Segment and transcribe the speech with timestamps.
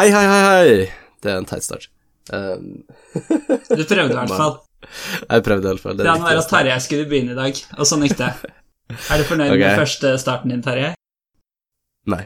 [0.00, 0.84] Hei, hei, hei, hei.
[1.20, 1.90] Det er en teit start.
[2.32, 2.86] Um,
[3.76, 4.54] Du prøvde i hvert fall.
[5.34, 5.98] jeg prøvde i hvert fall.
[5.98, 6.46] Det Planen var at.
[6.48, 8.30] Tarjei skulle begynne i dag, og sånn gikk det.
[8.96, 9.60] Er du fornøyd okay.
[9.60, 10.94] med første starten din, Tarjei?
[12.14, 12.22] Nei.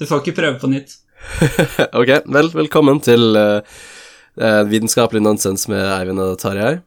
[0.00, 0.96] Du får ikke prøve på nytt.
[2.00, 3.60] ok, vel, velkommen til uh,
[4.72, 6.78] Vitenskapelig nonsens med Eivind og Tarjei.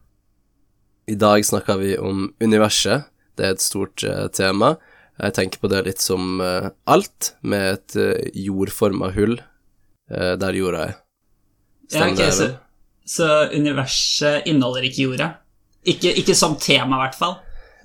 [1.13, 3.05] I dag snakker vi om universet.
[3.37, 4.79] Det er et stort uh, tema.
[5.21, 9.37] Jeg tenker på det litt som uh, alt, med et jordforma hull
[10.41, 10.93] der jorda er.
[11.91, 12.49] Ja, Stemmer ok, det, så,
[13.15, 15.31] så universet inneholder ikke jorda?
[15.85, 17.35] Ikke, ikke som tema, i hvert fall.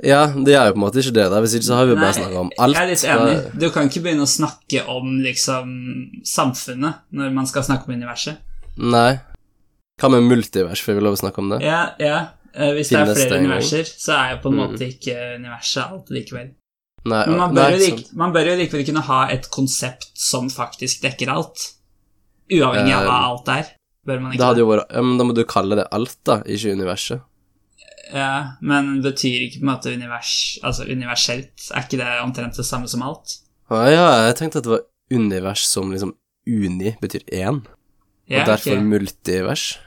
[0.07, 1.41] Ja, det er jo på en måte ikke det, Der.
[1.43, 2.77] Hvis ikke så har vi jo bare snakka om alt.
[2.77, 3.39] Jeg er litt enig.
[3.59, 5.73] Du kan ikke begynne å snakke om liksom
[6.23, 8.39] samfunnet når man skal snakke om universet.
[8.79, 9.19] Nei.
[9.99, 11.59] Hva med multivers, får vi lov å snakke om det?
[11.67, 12.19] Ja, ja.
[12.55, 14.63] Hvis Hvis det er flere det universer, så er jo på en Mm.
[14.63, 16.49] måte ikke universet alt likevel.
[17.05, 21.03] Nei, Men man nei, jo man bør jo likevel kunne ha et konsept som faktisk
[21.03, 21.73] dekker alt.
[22.51, 23.73] Uavhengig av hva Eh, alt er.
[24.09, 24.65] Bør man Det ikke det?
[24.69, 27.21] vært ja, men Da må du kalle det alt, da, ikke universet.
[28.15, 31.67] Ja, men betyr ikke på en måte univers Altså universelt?
[31.75, 33.35] Er ikke det omtrent det samme som alt?
[33.69, 36.15] Å ja, jeg tenkte at det var univers som liksom
[36.49, 37.61] uni betyr én,
[38.29, 38.85] Ja, og derfor okay.
[38.85, 39.79] multivers.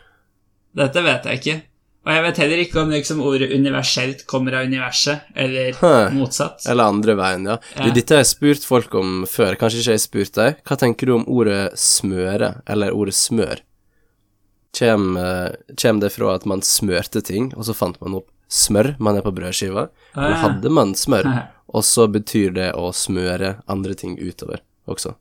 [0.78, 1.56] Dette vet jeg ikke.
[2.02, 6.10] Og jeg vet heller ikke om liksom ordet universelt kommer av universet, eller Hæ.
[6.16, 6.64] motsatt.
[6.68, 7.58] Eller andre veien, ja.
[7.78, 7.84] Ja.
[7.86, 10.56] Du, dette har jeg spurt folk om før, kanskje ikke jeg har spurt deg.
[10.66, 13.62] Hva tenker du om ordet smøre, eller ordet smør?
[14.74, 18.96] Kjem, eh, kjem det fra at man smørte ting, og så fant man opp smør
[19.00, 19.90] man er på brødskiva?
[20.16, 20.42] Eller Ah.
[20.48, 21.48] hadde man smør, Ja.
[21.70, 25.14] og så betyr det å smøre andre ting utover også?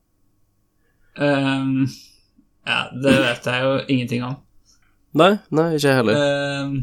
[1.18, 1.88] Um,
[2.66, 4.36] ja, det vet jeg jo ingenting om.
[5.14, 6.14] Nei, nei, ikke jeg heller.
[6.14, 6.82] Uh,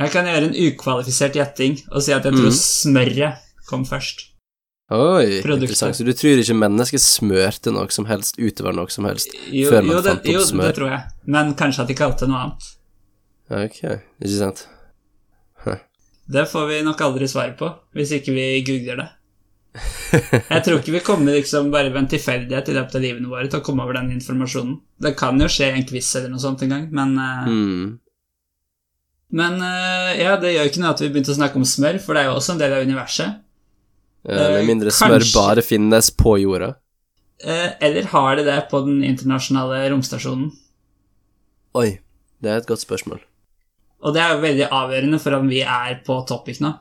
[0.00, 2.58] jeg kan gjøre en ukvalifisert gjetting og si at jeg tror Mhm.
[2.58, 3.38] smøret
[3.68, 4.26] kom først.
[4.90, 5.62] Oi, produktet.
[5.68, 5.94] interessant.
[5.96, 9.84] Så du tror ikke mennesket smørte noe som helst utover noe som helst Jo, før
[9.86, 10.66] man jo, det, fant opp jo smør?
[10.66, 11.02] det tror jeg.
[11.26, 12.70] Men kanskje at de kalte det noe annet.
[13.50, 13.78] Ok,
[14.22, 14.66] ikke sant?
[16.30, 19.08] Det får vi nok aldri svar på, hvis ikke vi googler det.
[19.70, 23.46] Jeg tror ikke vi kommer liksom bare ved en tilfeldighet i løpet av livene våre
[23.46, 24.80] til å komme over den informasjonen.
[24.98, 27.90] Det kan jo skje i en quiz eller noe sånt en gang, men eh, Hmm.
[29.30, 32.16] Men eh, ja, det gjør ikke noe at vi begynte å snakke om smør, for
[32.16, 33.36] det er jo også en del av universet.
[34.26, 36.72] Ja, Med mindre mindre smør bare finnes på jorda.
[37.40, 40.50] Eh, eller har det det på den internasjonale romstasjonen?
[41.78, 42.00] Oi,
[42.42, 43.22] det er et godt spørsmål.
[44.02, 46.74] Og det er jo veldig avgjørende for om vi er på topic nå.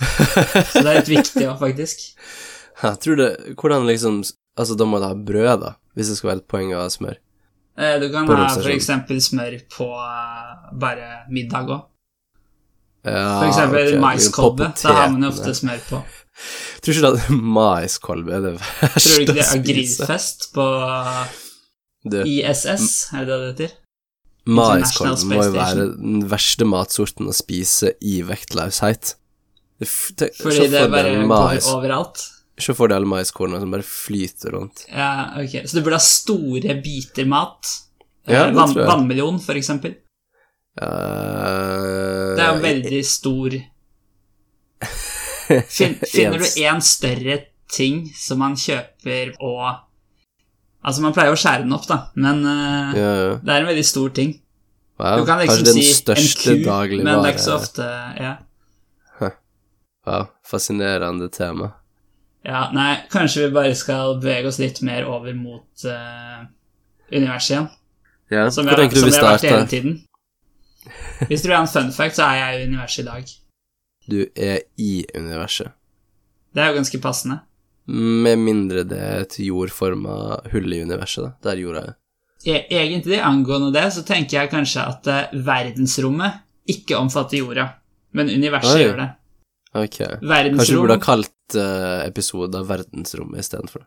[0.00, 2.06] Så det er litt viktig òg, faktisk.
[2.82, 4.22] Jeg tror det Hvordan liksom
[4.58, 6.88] Altså, da må du ha brød, da, hvis det skal være et poeng å ha
[6.92, 7.14] smør.
[7.80, 10.50] Eh, Du kan ha for eksempel smør på eh,
[10.82, 11.86] bare middag òg.
[13.08, 14.00] Ja, For eksempel okay.
[14.02, 14.68] maiskolbe.
[14.82, 16.02] Da har man jo ofte smør på.
[16.84, 19.06] Tror ikke at maiskolbe er det verste å spise.
[19.06, 20.66] Tror du ikke det er grillfest på
[22.12, 22.86] Du, ISS?
[23.16, 23.78] Er det det det heter?
[24.42, 29.14] maiskolbe må jo være den verste matsorten å spise i vektløshet.
[30.18, 32.22] Det Fordi det bare går overalt.
[32.62, 34.84] Se for deg alle maiskornene som bare flyter rundt.
[34.92, 35.62] Ja, ok.
[35.66, 37.70] Så du burde ha store biter mat.
[38.28, 38.88] Ja, Eh, det Vann, tror jeg.
[38.88, 39.96] vannmelon, for eksempel.
[40.80, 43.50] Uh, Det er jo veldig stor
[45.68, 47.38] fin, Finner du én større
[47.68, 49.82] ting som man kjøper og
[50.82, 53.34] Altså, man pleier å skjære den opp, da, men uh, ja, ja.
[53.38, 54.32] det er en veldig stor ting.
[54.98, 57.86] Wow, Du kan liksom si en ku, men det er ikke så ofte
[58.18, 58.32] Ja.
[60.06, 61.72] Wow, fascinerende tema.
[62.44, 66.42] ja nei, kanskje vi bare skal bevege oss litt mer over mot uh,
[67.12, 67.68] universet igjen.
[68.32, 70.00] Ja, Som Hvor tenker du som vi vært hele tiden.
[71.28, 73.32] Hvis du vil ha en fun fact, så er jeg i universet i dag.
[74.10, 75.74] Du er i universet.
[76.52, 77.38] Det er jo ganske passende.
[77.86, 81.98] Med mindre det er et jordforma hull i universet, da, der jorda er.
[82.42, 86.40] Egentlig angående det, så tenker jeg kanskje at eh, verdensrommet
[86.72, 87.68] ikke omfatter jorda,
[88.18, 88.82] men universet Oi.
[88.82, 89.08] gjør det.
[89.72, 89.98] Ok.
[90.20, 93.86] Kanskje du burde ha kalt uh, episoden Verdensrommet istedenfor.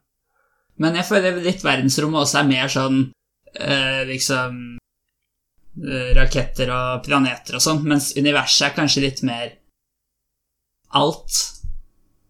[0.81, 7.59] Men jeg føler litt verdensrommet også er mer sånn uh, liksom uh, raketter og planeter
[7.59, 9.53] og sånn, mens universet er kanskje litt mer
[10.95, 11.37] alt.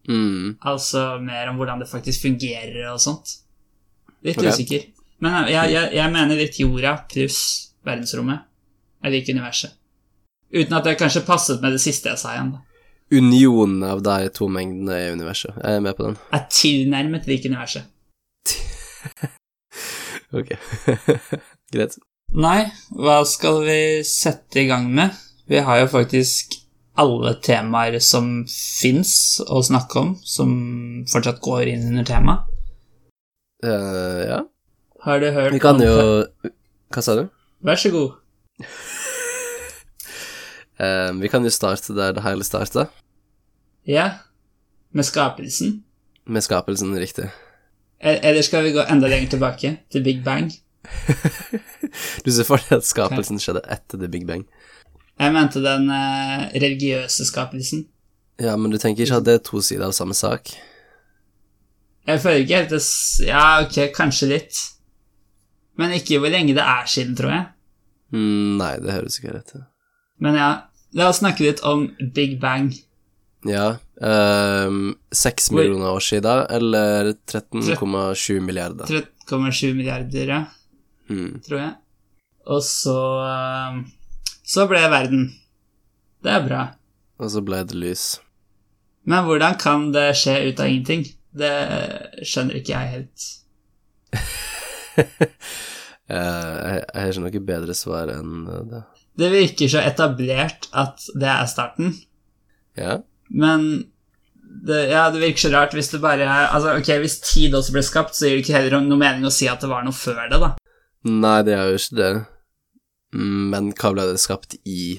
[0.09, 0.57] Mm.
[0.61, 3.39] Altså mer om hvordan det faktisk fungerer og sånt.
[4.25, 4.51] Litt okay.
[4.51, 4.85] usikker.
[5.23, 7.39] Men eh, jeg, jeg, jeg mener litt jorda pluss
[7.85, 8.45] verdensrommet
[9.05, 9.75] Jeg liker universet.
[10.55, 12.55] Uten at det kanskje passet med det siste jeg sa igjen.
[12.55, 12.74] da.
[13.13, 15.53] Unionen av de to mengdene i universet.
[15.61, 16.17] Jeg er med på den.
[16.33, 17.85] Er tilnærmet lik universet.
[20.35, 20.49] Ok.
[21.73, 21.95] Greit.
[22.35, 25.13] Nei, hva skal vi sette i gang med?
[25.47, 26.57] Vi har jo faktisk
[26.99, 29.13] alle temaer som fins
[29.45, 30.51] å snakke om, som
[31.11, 32.51] fortsatt går inn under temaet.
[33.63, 34.41] Uh, ja.
[35.05, 35.93] Har du hørt Vi kan jo
[36.91, 37.23] Hva sa du?
[37.65, 38.17] Vær så god.
[40.79, 42.87] Eh, vi kan jo starte der det hele starta,
[43.87, 44.09] Ja,
[44.91, 45.83] med skapelsen.
[46.25, 47.29] med skapelsen, riktig.
[48.01, 50.51] E- Eller skal vi gå enda lenger tilbake, til Big Bang?
[52.25, 54.43] Du ser for deg at skapelsen skjedde etter The Big Bang.
[55.19, 57.85] Jeg mente den eh, religiøse skapelsen.
[58.41, 60.51] Ja, men du tenker ikke at det er to sider av samme sak?
[62.05, 62.81] Jeg føler ikke helt det
[63.29, 64.59] Ja, ok, kanskje litt.
[65.79, 67.45] Men ikke hvor lenge det er siden, tror jeg.
[68.11, 69.63] Mm, nei, det høres ikke rett ut.
[70.21, 70.49] Men ja,
[70.95, 72.71] la oss snakke litt om Big Bang.
[73.45, 78.85] Ja ehm, Seks um, millioner år siden, eller 13,7 milliarder?
[79.29, 80.43] 13,7 milliarder, ja,
[81.09, 81.41] Mm.
[81.45, 81.73] tror jeg.
[82.49, 83.75] Og så eh,
[84.45, 85.27] Så ble verden.
[86.25, 86.63] Det er bra.
[87.21, 88.05] Og så ble det lys.
[89.05, 91.05] Men hvordan kan det skje ut av ingenting?
[91.35, 91.51] Det
[92.25, 93.29] skjønner ikke jeg helt.
[96.05, 98.83] Eh, jeg, jeg har ikke noe bedre svar enn det.
[99.15, 101.93] Det virker så etablert at det er starten,
[102.75, 102.97] Ja?
[103.31, 103.85] men
[104.65, 107.73] det, ja, det virker så rart hvis det bare er Altså, ok, hvis tid også
[107.75, 109.95] ble skapt, så gir det ikke heller noe mening å si at det var noe
[109.95, 110.51] før det, da.
[111.07, 112.13] Nei, det er jo ikke det.
[113.15, 114.95] Men hva ble det skapt i?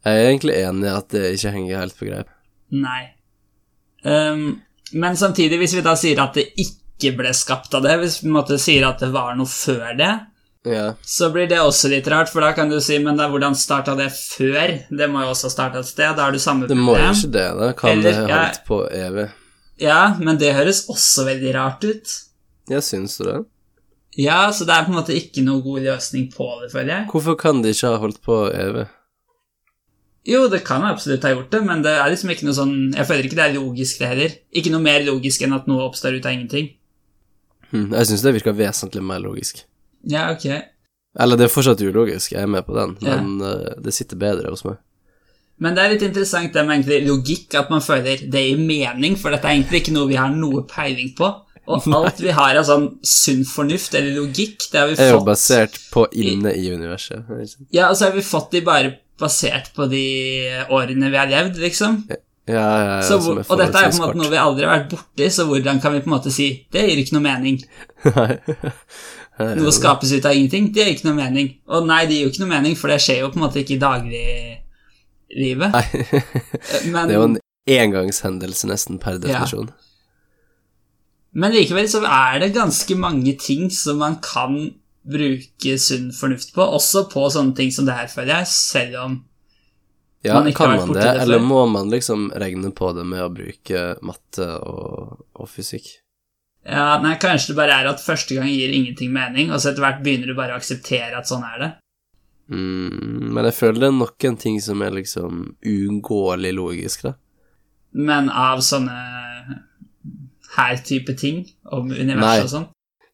[0.00, 2.28] Jeg er egentlig enig i at det ikke henger helt på greip.
[2.70, 3.00] Nei.
[4.04, 4.60] Um,
[4.92, 8.28] men samtidig, hvis vi da sier at det ikke ble skapt av det, hvis vi
[8.28, 10.12] på en måte sier at det var noe før det,
[10.66, 10.94] Ja.
[11.00, 13.94] så blir det også litt rart, for da kan du si men da, hvordan starta
[13.96, 14.74] det før?
[14.92, 17.30] Det må jo også starte et sted, da er du samme Det må jo ikke
[17.32, 17.70] det, da.
[17.78, 18.66] Kan Eller, det holdt ja.
[18.66, 19.30] på evig?
[19.80, 22.12] Ja, men det høres også veldig rart ut.
[22.68, 23.38] Ja, syns det?
[24.20, 27.06] Ja, så det er på en måte ikke noe god løsning på det, føler jeg.
[27.12, 28.84] Hvorfor kan de ikke ha holdt på evig?
[30.28, 33.08] Jo, det kan absolutt ha gjort det, men det er liksom ikke noe sånn Jeg
[33.08, 34.36] føler ikke det er logisk, det heller.
[34.52, 36.68] Ikke noe mer logisk enn at noe oppstår ut av ingenting.
[37.70, 39.64] Hm, jeg syns det virker vesentlig mer logisk.
[40.08, 40.46] Ja, ok.
[41.20, 43.16] Eller det er fortsatt ulogisk, jeg er med på den, Ja.
[43.20, 44.78] men eh, det sitter bedre hos meg.
[45.60, 49.16] Men det er litt interessant det med egentlig logikk, at man føler det gir mening,
[49.20, 51.28] for dette er egentlig ikke noe vi har noe peiling på.
[51.70, 55.20] Og alt vi har av sånn sunn fornuft eller logikk, det har vi er jo
[55.26, 57.28] basert på inne i universet.
[57.28, 57.66] Liksom.
[57.70, 60.00] Ja, og så har vi fått de bare basert på de
[60.72, 62.00] årene vi har levd, liksom.
[62.08, 64.64] Ja, ja, ja, Så, som hvor, og dette er på en måte noe vi aldri
[64.66, 67.26] har vært borti, så hvordan kan vi på en måte si det gir ikke noe
[67.28, 67.60] mening?
[69.40, 71.52] Noe skapes ut av ingenting, det gir ikke noe mening.
[71.72, 73.62] Og nei, det gir jo ikke noe mening, for det skjer jo på en måte
[73.62, 75.76] ikke i dagliglivet.
[75.76, 75.84] Nei.
[76.92, 77.38] Men, Det er jo en
[77.70, 79.70] engangshendelse nesten per definisjon.
[81.32, 84.58] men likevel så er det ganske mange ting som man kan
[85.10, 89.18] bruke sunn fornuft på, også på sånne ting som det her, føler jeg, selv om
[90.20, 93.06] Ja, Man ikke har vært borti det, det eller må man liksom regne på det
[93.08, 95.86] med å bruke matte og, og fysikk?
[96.66, 99.84] Ja, nei, kanskje det bare er at første gang gir ingenting mening, og så etter
[99.84, 101.70] hvert begynner du bare å akseptere at sånn er det.
[102.50, 107.14] Mm, men jeg føler det er noen ting som er liksom uunngåelig logisk, da.
[107.96, 108.98] Men av sånne
[110.56, 112.02] her type ting, om Nei.
[112.02, 112.68] universet og sånn.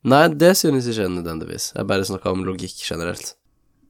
[0.06, 1.72] Nei, det synes jeg ikke nødvendigvis.
[1.74, 3.34] Jeg bare snakker om logikk generelt.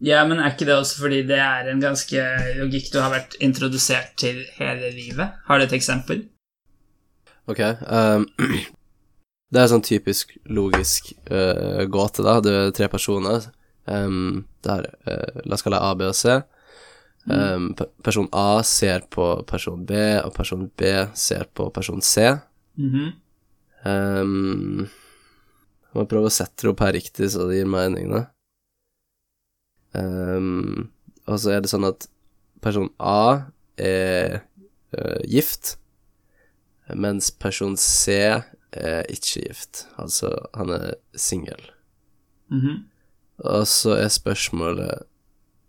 [0.05, 2.23] Ja, men er ikke det også fordi det er en ganske
[2.59, 5.39] logikk du har vært introdusert til hele livet?
[5.49, 6.27] Har du et eksempel?
[7.49, 7.63] Ok.
[7.63, 8.27] ehm,
[9.53, 12.39] det er sånn typisk logisk uh, gåte, da.
[12.43, 13.47] Det er tre personer.
[13.87, 16.35] Um, der, uh, la oss kalle det A, B og C.
[17.27, 22.29] Um, pe- person A ser på person B, og person B ser på person C.
[22.79, 23.13] Mhm.
[23.87, 24.87] Um,
[25.87, 28.25] jeg må prøve å sette det opp her riktig, så det gir mening, da.
[29.97, 30.91] Um,
[31.27, 32.09] og så er det sånn at
[32.65, 33.47] person A
[33.81, 34.41] er
[34.97, 35.77] uh, gift,
[36.95, 38.19] mens person C
[38.73, 39.87] er ikke gift.
[39.99, 41.71] Altså, han er singel.
[42.51, 42.85] Mhm.
[43.39, 45.05] Og så er spørsmålet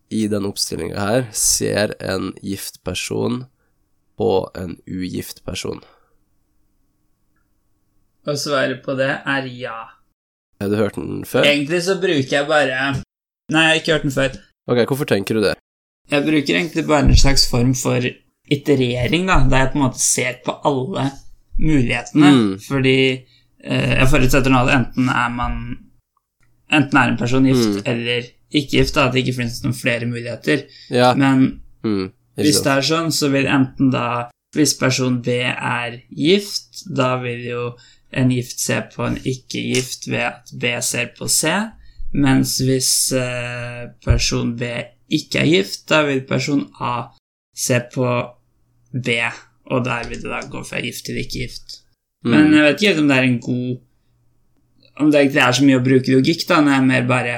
[0.10, 3.42] i den oppstillinga her Ser en gift person
[4.18, 5.82] på en ugift person?
[8.28, 9.78] Og svaret på det er ja.
[10.62, 11.44] Har du hørt den før?
[11.44, 12.96] Egentlig så bruker jeg bare
[13.52, 14.40] Nei, jeg har ikke hørt den før.
[14.68, 15.54] Ok, hvorfor tenker du det?
[16.12, 18.04] Jeg bruker egentlig bare en slags form for
[18.52, 21.06] iterering, da, der jeg på en måte ser på alle
[21.60, 22.32] mulighetene.
[22.34, 22.54] Mm.
[22.68, 22.98] Fordi
[23.64, 25.60] eh, jeg forutsetter nå at enten er man
[26.68, 27.84] Enten er en person gift Mm.
[27.86, 30.66] eller ikke gift, da, at det ikke finnes noen flere muligheter.
[30.92, 35.98] Ja, Men mm, hvis det er sånn, så vil enten da Hvis person B er
[36.12, 37.64] gift, da vil jo
[38.12, 41.52] en gift se på en ikke-gift ved at B ser på C.
[42.14, 44.64] Mens hvis eh, person B
[45.12, 47.10] ikke er gift, da vil person A
[47.56, 48.08] se på
[48.94, 49.18] B,
[49.72, 51.82] og der vil det da gå fra gift til ikke gift.
[52.24, 52.54] Men Mm.
[52.58, 53.78] jeg vet ikke om det er en god
[54.98, 57.34] om det egentlig er så mye å bruke logikk, da, når jeg mer bare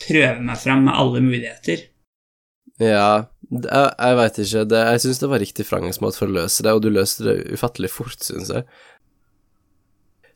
[0.00, 1.82] prøver meg fram med alle muligheter.
[2.80, 4.62] Ja, jeg, jeg veit ikke.
[4.70, 7.34] Det, jeg syns det var riktig framgangsmåte for å løse det, og du løste det
[7.52, 8.64] ufattelig fort, syns jeg.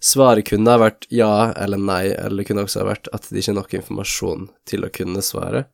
[0.02, 3.38] Svaret kunne ha vært ja eller nei, eller det kunne også ha vært at det
[3.40, 5.64] ikke er nok informasjon til å kunne svare.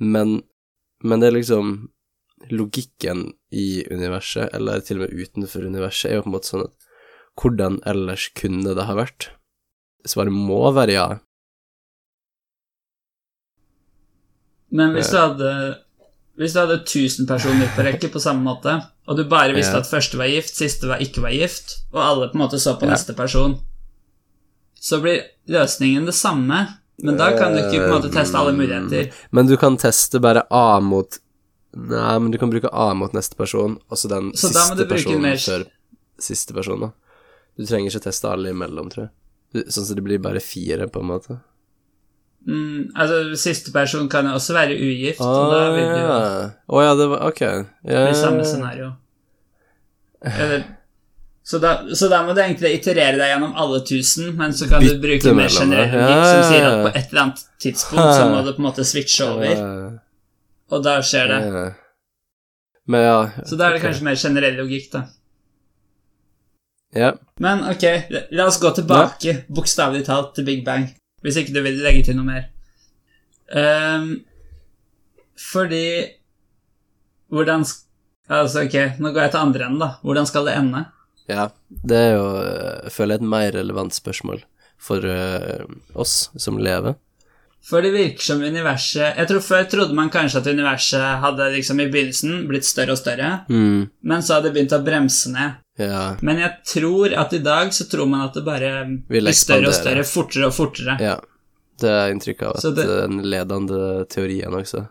[0.00, 0.38] Men,
[1.04, 1.74] men det er liksom
[2.52, 6.66] Logikken i universet, eller til og med utenfor universet, er jo på en måte sånn
[6.68, 6.74] at
[7.40, 9.30] hvordan ellers kunne det ha vært?
[10.06, 11.06] Svaret må være ja.
[14.70, 15.50] Men hvis du hadde
[16.36, 18.74] Hvis du hadde 1000 personer på rekke på samme måte,
[19.08, 19.80] og du bare visste Ja.
[19.80, 22.74] at første var gift, siste var ikke var gift, og alle på en måte så
[22.76, 22.90] på Ja.
[22.92, 23.54] neste person,
[24.78, 28.52] så blir løsningen det samme, men da kan du ikke på en måte teste alle
[28.52, 29.10] muligheter.
[29.32, 31.18] Men du kan teste bare A mot
[31.76, 35.20] Nei, men du kan bruke A mot neste person, og så den Så siste personen
[35.26, 35.66] mer- før
[36.18, 36.90] siste person, da.
[37.58, 39.12] Du trenger ikke teste alle imellom, tror jeg.
[39.52, 41.36] Du, sånn at det blir bare fire, på en måte.
[42.46, 46.50] Mm, altså, siste person kan også være ugift, og da vil du jo ja.
[46.70, 47.40] Å ja, det var Ok.
[47.42, 48.06] Yeah.
[48.08, 48.92] bli samme scenario.
[50.22, 50.64] Eller,
[51.46, 54.82] så, da, så da må du egentlig iterere deg gjennom alle tusen, men så kan
[54.82, 56.00] Bytte du bruke mer generell det.
[56.00, 58.62] logikk Ja, som ja, sier at på et eller annet tidspunkt så må du på
[58.62, 59.85] en måte switche over, Ja,
[60.70, 61.40] og da skjer det.
[61.46, 61.66] ja.
[62.86, 63.86] Men ja Så da er det ok.
[63.88, 65.06] kanskje mer generell logikk, da.
[66.96, 67.10] Ja.
[67.42, 67.84] Men ok,
[68.30, 70.86] la oss gå tilbake, bokstavelig talt, til Big Bang.
[71.24, 72.46] Hvis ikke du vil legge til noe mer.
[73.50, 74.20] Um,
[75.38, 75.86] fordi
[77.30, 77.62] Hvordan
[78.26, 79.88] Altså, ok, nå går jeg til andre enden, da.
[80.02, 80.84] Hvordan skal det ende?
[81.28, 81.48] ja.
[81.68, 84.44] Det er jo, eh, jeg føler, et mer relevant spørsmål
[84.78, 86.94] for uh, oss som lever.
[87.66, 91.80] For det virker som universet Jeg tror Før trodde man kanskje at universet hadde liksom
[91.82, 93.88] i begynnelsen blitt større og større, Mm.
[94.02, 95.56] men så hadde det begynt å bremse ned.
[95.78, 96.16] Ja.
[96.22, 98.70] Men jeg tror at i dag så tror man at det bare
[99.08, 100.96] blir større og større, fortere og fortere.
[101.00, 101.16] Ja.
[101.78, 104.88] Det er inntrykk av at det det- den ledende teorien også.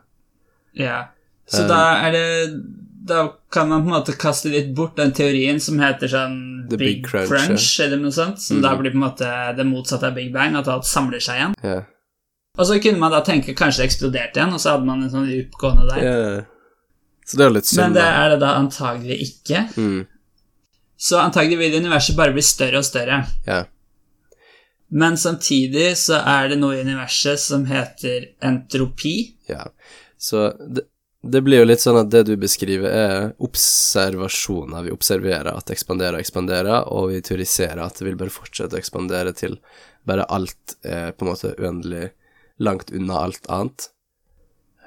[0.76, 1.06] Ja.
[1.48, 2.62] Så Um, da er det
[3.08, 6.76] Da kan man på en måte kaste litt bort den teorien som heter sånn The
[6.78, 8.62] Big, Big Crunch, Crunch, eller noe sånt, som Mm.
[8.64, 11.54] da blir på en måte det motsatte av Big Bang, at alt samler seg igjen.
[11.64, 11.82] Ja.
[12.56, 15.12] Og så kunne man da tenke kanskje det eksploderte igjen, og så hadde man en
[15.12, 16.04] sånn loop gående der.
[16.04, 16.44] Yeah.
[17.26, 19.64] Så det er litt Men det er det da antagelig ikke.
[19.76, 20.02] Mm.
[20.96, 23.24] Så antagelig vil universet bare bli større og større.
[23.48, 23.64] Ja.
[24.96, 29.18] Men samtidig så er det noe i universet som heter entropi.
[29.52, 29.68] ja.
[30.18, 30.86] Så det,
[31.26, 34.86] det blir jo litt sånn at det du beskriver, er observasjoner.
[34.86, 38.78] Vi observerer at det ekspanderer og ekspanderer, og vi teoriserer at det vil bare fortsette
[38.78, 39.58] å ekspandere til
[40.06, 42.12] bare alt er på en måte uendelig
[42.60, 43.90] langt unna alt annet.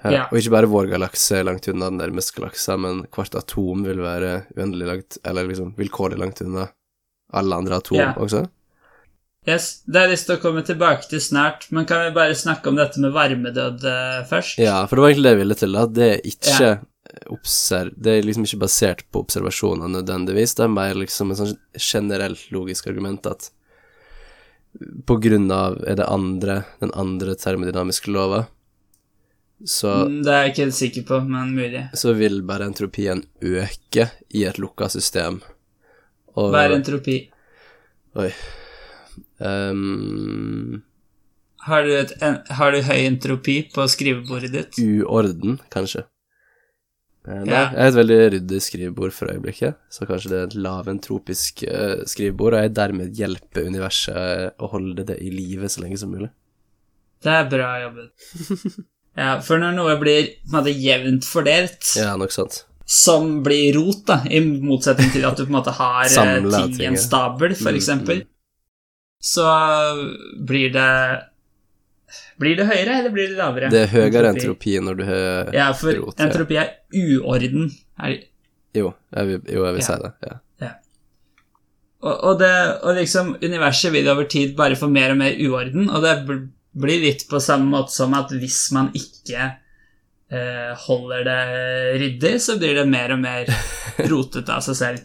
[0.05, 0.29] Ja.
[0.31, 3.99] Og ikke bare vår galakse er langt unna den nærmeste galaksa, men hvert atom vil
[4.05, 6.69] være uendelig langt, eller liksom vilkårlig langt unna
[7.35, 8.13] alle andre atom Ja.
[8.15, 8.47] også.
[9.49, 12.35] Yes, Det har jeg lyst til å komme tilbake til snart, men kan vi bare
[12.37, 14.59] snakke om dette med varmedød eh, først?
[14.59, 16.71] Ja, for det var egentlig det jeg ville til, at det er ikke
[17.33, 17.91] obser...
[17.97, 22.51] Det er liksom ikke basert på observasjoner nødvendigvis, det er mer liksom et sånn generelt
[22.53, 23.49] logisk argument at
[25.07, 28.47] på grunn av er det andre, den andre termodynamiske lova,
[29.67, 31.91] så, Mm, Det er jeg ikke helt sikker på, men mulig.
[31.99, 35.41] så vil bare entropien øke i et lukka system.
[36.37, 37.17] Og Hva er entropi?
[38.15, 38.31] Oi.
[39.41, 40.83] um,
[41.67, 42.13] Har du, et,
[42.51, 44.79] har du høy entropi på skrivebordet ditt?
[44.79, 46.05] uorden, kanskje.
[47.29, 47.65] Eh, Nei, Ja.
[47.71, 52.05] jeg har et veldig ryddig skrivebord for øyeblikket, så kanskje det er et laventropisk uh,
[52.09, 56.11] skrivebord, og jeg dermed hjelper universet eh, å holde det i live så lenge som
[56.15, 56.31] mulig.
[57.23, 58.79] Det er bra jobbet.
[59.19, 62.65] Ja, for når noe blir på en måte jevnt fordelt, Ja, nok sant.
[62.87, 66.87] som blir rot, da, i motsetning til at du på en måte har ting i
[66.87, 68.29] en stabel, for Mm, eksempel, mm.
[69.21, 69.49] så
[70.47, 70.89] blir det
[72.41, 73.69] Blir det høyere, eller blir det lavere?
[73.73, 76.27] Det er høyere entropi når du har Ja, for rot, ja.
[76.29, 77.71] entropi er uorden.
[78.01, 78.19] Er,
[78.77, 79.87] Jo, jeg vil, jo, jeg vil Ja.
[79.87, 80.13] si det.
[80.63, 80.71] Ja.
[82.03, 82.53] og, og, det,
[82.87, 86.17] og liksom, universet vil over tid bare få mer og mer uorden, og det
[86.79, 89.49] blir litt på samme måte som at hvis man ikke
[90.31, 91.41] eh, holder det
[92.03, 93.51] ryddig, så blir det mer og mer
[94.13, 95.05] rotete av seg selv.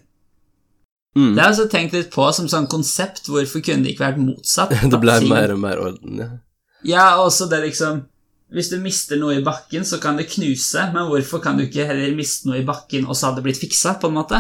[1.18, 1.36] Mm.
[1.36, 4.22] Det har jeg altså tenkt litt på som sånn konsept, hvorfor kunne det ikke vært
[4.22, 4.74] motsatt?
[4.94, 6.30] Det ble mer og mer orden, ja.
[6.86, 8.04] Ja, også det liksom
[8.54, 11.88] Hvis du mister noe i bakken, så kan det knuse, men hvorfor kan du ikke
[11.90, 14.38] heller miste noe i bakken, og så hadde det blitt fiksa, på en måte?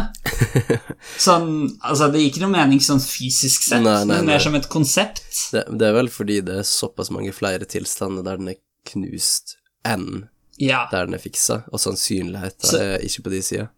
[1.26, 1.48] Sånn,
[1.82, 4.34] altså Det gir ikke noe mening sånn fysisk sett, Nei, nei, men nei.
[4.36, 5.24] mer som et konsept.
[5.56, 8.60] Det, det er vel fordi det er såpass mange flere tilstander der den er
[8.92, 9.56] knust,
[9.88, 10.28] enn
[10.62, 10.84] Ja.
[10.92, 13.70] der den er fiksa, og sannsynligheten Så- er ikke på de sida.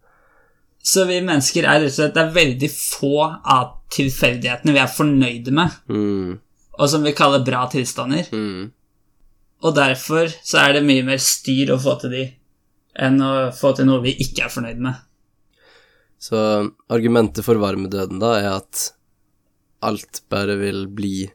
[0.85, 4.91] Så vi mennesker er rett og slett Det er veldig få av tilfeldighetene vi er
[4.91, 5.71] fornøyde med.
[5.89, 6.35] Mm.
[6.75, 8.27] Og som vi kaller bra tilstander.
[8.35, 8.71] Mm.
[9.65, 12.25] Og derfor så er det mye mer styr å få til de
[13.05, 14.99] enn å få til noe vi ikke er fornøyd med.
[16.21, 16.37] Så
[16.91, 18.89] argumentet for varmedøden da er at
[19.85, 21.27] alt bare vil bli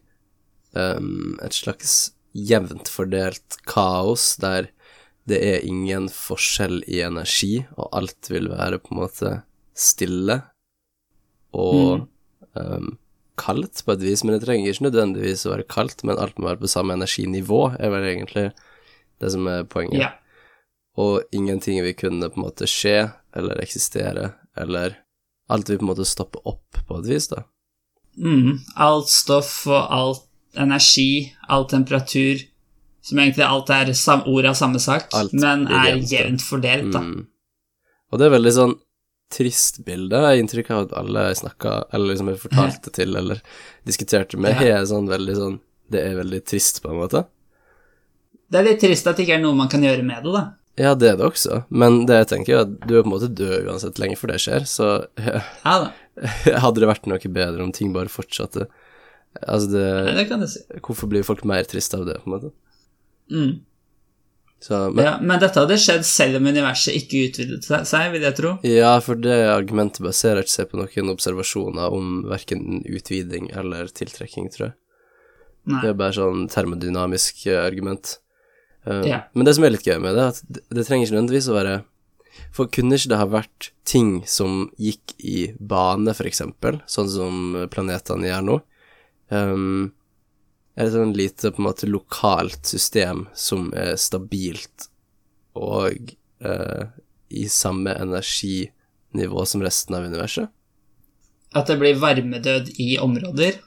[0.73, 4.71] um, et slags jevnt fordelt kaos der
[5.29, 9.33] det er ingen forskjell i energi, og alt vil være på en måte
[9.77, 10.41] stille
[11.55, 12.07] og
[12.57, 12.89] um,
[13.41, 16.51] kaldt på et vis, men det trenger ikke nødvendigvis å være kaldt, men alt må
[16.51, 18.51] være på samme energinivå, er vel egentlig
[19.21, 20.03] det som er poenget.
[20.03, 20.11] Ja.
[21.01, 24.99] Og ingenting vil kunne på en måte skje eller eksistere, eller
[25.51, 27.45] alt vil på en måte stoppe opp på et vis, da.
[28.21, 28.61] Mm.
[28.77, 30.27] Alt stoff og alt
[30.59, 32.41] energi, all temperatur
[33.07, 37.01] Som egentlig alt er sam ord av samme sak, Alt men er jevnt fordelt, da.
[37.01, 37.23] Mm.
[38.11, 38.75] Og det er veldig sånn
[39.31, 40.17] trist bilde.
[40.19, 43.43] Jeg har inntrykk av at alle jeg snakka, eller liksom jeg fortalte til, eller
[43.89, 44.79] diskuterte med, Ja.
[44.81, 45.61] har sånn veldig sånn
[45.91, 47.25] Det er veldig trist, på en måte.
[48.51, 50.43] Det er litt trist at det ikke er noe man kan gjøre med det, da.
[50.79, 53.15] Ja, det er det også, men det jeg tenker er at du er på en
[53.17, 55.07] måte død uansett lenge før det skjer, så
[55.67, 55.91] Ja
[56.61, 58.67] hadde det vært noe bedre om ting bare fortsatte.
[59.47, 60.61] Altså, det det kan du si.
[60.83, 62.51] Hvorfor blir folk mer triste av det, på en måte?
[63.31, 63.53] Mm.
[64.61, 68.37] Så, men, Ja, men dette hadde skjedd selv om universet ikke utvidet seg, vil jeg
[68.37, 68.51] tro.
[68.69, 74.67] Ja, for det argumentet baserer seg på noen observasjoner om verken utviding eller tiltrekking, tror
[74.69, 74.75] jeg.
[75.71, 75.81] Nei.
[75.81, 78.19] Det er bare sånn termodynamisk eh, argument.
[78.85, 79.23] Uh, Ja.
[79.33, 81.49] Men det som er litt gøy med det, er at det, det trenger ikke nødvendigvis
[81.53, 81.79] å være
[82.57, 87.57] For kunne ikke det ha vært ting som gikk i bane, for eksempel, sånn som
[87.73, 88.61] planetene gjør nå?
[89.31, 89.93] Um,
[90.81, 94.87] er det sånn lite på en måte lokalt system som er stabilt
[95.59, 96.85] og eh,
[97.37, 100.49] i samme energinivå som resten av universet?
[101.53, 103.59] At det blir varmedød i områder,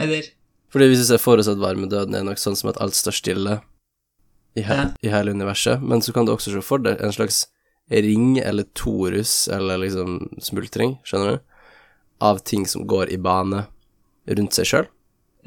[0.00, 0.30] eller?
[0.72, 3.16] Fordi hvis vi ser for oss at varmedøden er nok sånn som at alt står
[3.16, 3.58] stille
[4.56, 4.88] i, he Ja.
[5.04, 7.46] i hele universet, men så kan du også se for deg en slags
[7.88, 11.44] ring eller torus eller liksom smultring, skjønner du,
[12.20, 13.66] av ting som går i bane
[14.26, 14.88] rundt seg sjøl,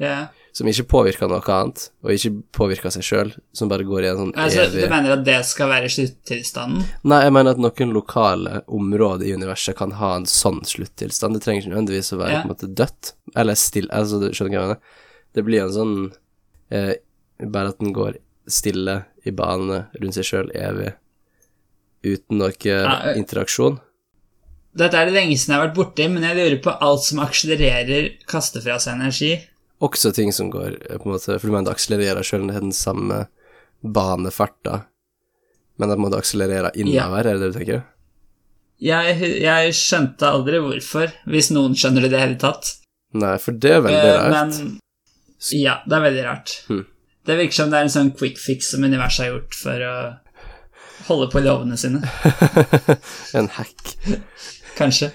[0.00, 0.28] Ja.
[0.52, 4.18] Som ikke påvirker noe annet, og ikke påvirker seg sjøl, som bare går i en
[4.18, 6.82] sånn Altså, evig du mener at det skal være sluttilstanden?
[7.08, 11.38] Nei, jeg mener at noen lokale områder i universet kan ha en sånn sluttilstand.
[11.38, 12.42] Det trenger ikke nødvendigvis å være Ja.
[12.42, 14.78] på en måte dødt, eller stille Altså, du skjønner hva jeg mener?
[15.34, 15.94] Det blir en sånn
[16.70, 16.94] eh,
[17.48, 20.92] Bare at den går stille i bane rundt seg sjøl evig,
[22.04, 23.16] uten noe Ja, eh.
[23.18, 23.80] interaksjon.
[24.74, 27.18] Dette er det lenge siden jeg har vært borti, men jeg lurer på alt som
[27.24, 29.32] akselererer, kaster fra seg energi.
[29.82, 32.50] Også ting som går eh, på en måte For du mener det akselererer selv om
[32.50, 33.24] det er den samme
[33.82, 34.84] banefarta,
[35.80, 37.80] men det på akselererer innover, er det det du tenker?
[38.82, 42.70] Jeg, jeg skjønte aldri hvorfor, hvis noen skjønner det i det hele tatt.
[43.18, 44.32] Nei, for det er veldig Eh, rart.
[44.62, 46.54] Men ja, det er veldig rart.
[46.68, 46.84] Hmm.
[47.26, 49.94] Det virker som det er en sånn quick fix som universet har gjort for å
[51.08, 52.02] holde på lovene sine.
[53.38, 53.94] en hack.
[54.78, 55.12] Kanskje.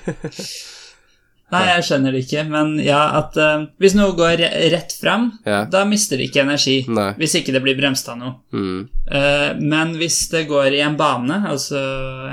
[1.51, 4.41] Nei, jeg skjønner det ikke, men ja, at uh, hvis noe går
[4.73, 5.61] rett fram, Ja.
[5.71, 6.81] da mister det ikke energi.
[6.91, 7.13] Nei.
[7.21, 8.33] Hvis ikke det blir bremst av noe.
[8.51, 8.81] Mm.
[9.07, 11.79] Uh, men hvis det går i en bane, altså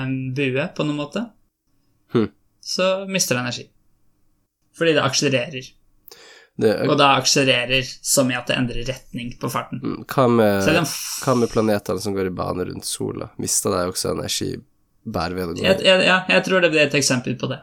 [0.03, 1.23] en bue på noen måte,
[2.15, 2.27] Hm.
[2.63, 3.69] så mister det energi.
[4.79, 5.71] Fordi det akselererer.
[6.59, 9.81] Det, Og da akselererer som i at det endrer retning på farten.
[9.83, 12.67] Mm, Hva med, Så er det en f- hva med planetene som går i bane
[12.67, 13.31] rundt sola?
[13.43, 14.57] Mister de også energi
[15.07, 15.63] bare ved gå?
[15.63, 17.61] jeg, jeg, ja, jeg tror det blir et eksempel på det.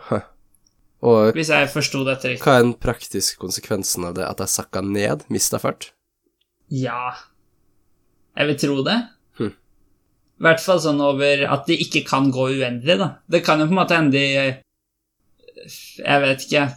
[1.01, 2.43] Og Hvis jeg forsto dette riktig.
[2.45, 4.27] hva er den praktiske konsekvensen av det?
[4.27, 5.25] At jeg sakka ned?
[5.33, 5.91] Mista fart?
[6.71, 7.15] Ja
[8.37, 8.97] Jeg vil tro det.
[9.39, 9.49] Hm.
[9.51, 13.09] I hvert fall sånn over at de ikke kan gå uendelig, da.
[13.27, 14.27] Det kan jo på en måte hende de
[15.97, 16.67] Jeg vet ikke.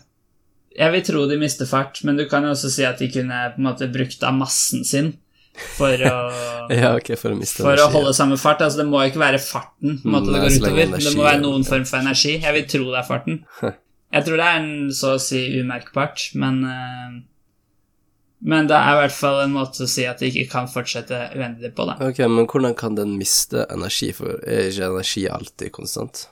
[0.74, 3.44] Jeg vil tro de mister fart, men du kan jo også si at de kunne
[3.54, 5.12] på en måte brukt av massen sin
[5.76, 6.16] for å
[6.74, 8.64] Ja, ok, for å For å holde holde samme fart.
[8.64, 10.82] Altså, det må ikke være farten måte, Nei, det går utover.
[10.88, 12.38] energi Det må være noen form for energi.
[12.40, 13.42] Jeg vil tro det er farten.
[14.14, 17.14] Jeg tror det er en så å si umerkbart, men eh,
[18.44, 21.16] Men det er i hvert fall en måte å si at det ikke kan fortsette
[21.34, 21.94] uendelig på, da.
[22.04, 26.26] Ok, men hvordan kan den miste energi, for er ikke energi alltid konstant?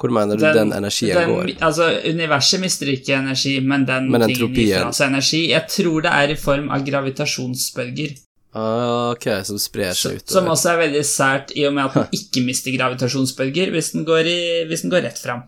[0.00, 1.52] Hvor mener du den, energien den- går?
[1.62, 5.42] Altså, universet mister ikke energi, men den, Men tingen gir fra seg energi.
[5.52, 8.16] Jeg tror det er i form av gravitasjonsbølger,
[8.52, 12.08] Ah, ok, som sprer seg som også er veldig sært i og med at den
[12.18, 15.44] ikke mister gravitasjonsbølger hvis den går, i, hvis den går rett fram.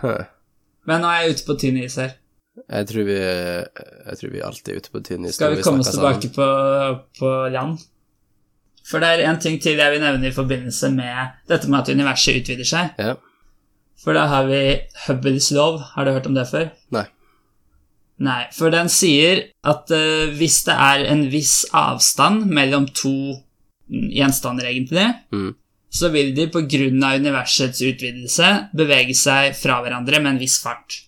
[0.00, 0.24] Huh.
[0.86, 2.14] Men nå er jeg ute på tynn is her.
[2.56, 5.64] Jeg tror vi Jeg tror vi alltid er ute på tynn is Skal vi, vi
[5.66, 6.46] komme oss tilbake på,
[7.18, 7.82] på land?
[8.86, 11.90] For det er en ting til jeg vil nevne i forbindelse med dette med at
[11.90, 12.94] universet utvider seg.
[13.02, 13.16] Ja.
[13.98, 14.60] For da har vi
[15.06, 15.80] Hubbles lov.
[15.96, 16.68] Har du hørt om det før?
[16.94, 17.02] Nei.
[18.22, 23.12] Nei, for den sier at uh, hvis det er en viss avstand mellom to
[23.90, 25.52] gjenstander, egentlig, Mm.
[25.96, 31.02] Så vil de av universets utvidelse bevege seg fra hverandre med en viss fart.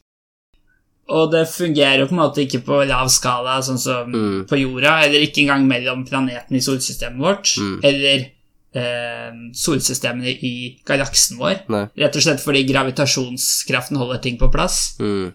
[1.09, 4.47] Og det fungerer jo på en måte ikke på lav skala, sånn som Mm.
[4.49, 7.81] på jorda, eller ikke engang mellom planetene i solsystemet vårt, Mm.
[7.85, 8.31] eller
[8.75, 11.63] eh, solsystemene i galaksen vår.
[11.69, 11.89] Nei.
[11.97, 14.97] Rett og slett fordi gravitasjonskraften holder ting på plass.
[15.01, 15.33] Mm.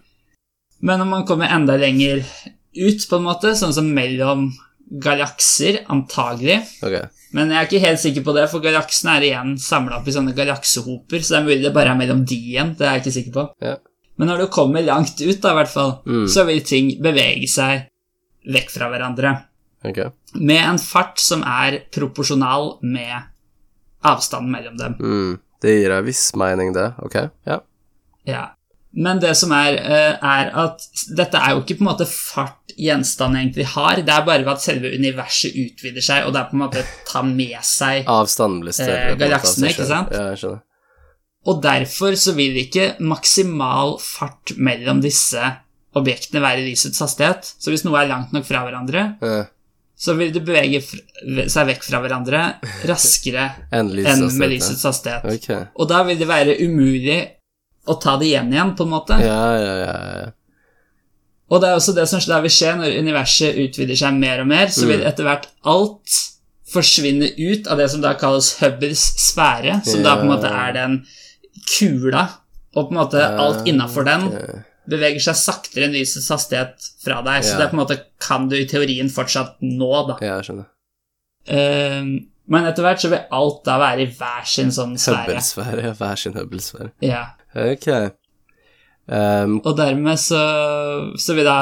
[0.82, 2.24] Men om man kommer enda lenger
[2.76, 4.52] ut, på en måte, sånn som mellom
[4.90, 7.06] galakser, antagelig Okay.
[7.34, 10.12] Men jeg er ikke helt sikker på det, for galaksene er igjen samla opp i
[10.14, 12.76] sånne galaksehoper, så det er mulig det bare er mellom de igjen.
[12.78, 13.44] Det er jeg ikke sikker på.
[13.64, 13.72] Ja.
[14.16, 16.28] Men når du kommer langt ut, da, i hvert fall, Mm.
[16.30, 17.88] så vil ting bevege seg
[18.46, 19.32] vekk fra hverandre.
[19.84, 20.10] Okay.
[20.34, 23.24] Med en fart som er proporsjonal med
[24.04, 24.94] avstanden mellom dem.
[25.00, 25.38] Mm.
[25.60, 26.92] Det gir deg viss mening, det.
[27.02, 27.14] Ok.
[27.48, 27.58] Ja.
[28.28, 28.44] Ja.
[28.94, 30.84] Men det som er, eh, er at
[31.18, 34.52] dette er jo ikke på en måte fart gjenstanden egentlig har, det er bare ved
[34.54, 38.62] at selve universet utvider seg, og det er på en måte ta med seg Avstanden
[38.62, 39.10] blir større.
[39.12, 40.14] Eh, galaksene, ikke sant?
[40.14, 40.62] Ja, jeg skjønner.
[41.44, 45.42] Og derfor så vil ikke maksimal fart mellom disse
[45.98, 47.50] objektene være lysets hastighet.
[47.60, 49.42] Så hvis noe er langt nok fra hverandre, ja.
[49.92, 52.46] så vil det bevege seg vekk fra hverandre
[52.90, 55.26] raskere enn med lysets hastighet.
[55.36, 55.66] Okay.
[55.76, 57.20] Og da vil det være umulig
[57.86, 59.18] å ta det igjen igjen, på en måte.
[59.20, 59.96] Ja, ja, ja.
[60.24, 60.30] ja.
[61.52, 64.70] Og det er også det som vil skje når universet utvider seg mer og mer,
[64.72, 65.08] så vil Mm.
[65.10, 66.20] etter hvert alt
[66.74, 70.72] forsvinne ut av det som da kalles Hubbers sfære, som da på en måte er
[70.74, 70.96] den
[71.76, 72.24] kula,
[72.74, 74.30] og på en måte alt innafor den
[74.90, 78.48] beveger seg saktere enn lysets hastighet fra deg, så det er på en måte kan
[78.50, 80.16] du i teorien fortsatt nå, da.
[80.24, 80.66] Ja, jeg skjønner.
[81.46, 82.10] Ehm,
[82.48, 85.28] men etter hvert så vil alt da være i hver sin sånn sfære.
[85.30, 85.86] Hubble-sfære.
[85.86, 86.90] Ja, hver sin Hubble-sfære.
[87.04, 87.22] Ja.
[87.54, 87.88] Ok.
[89.06, 90.40] Um, Og dermed så,
[91.20, 91.58] så vil da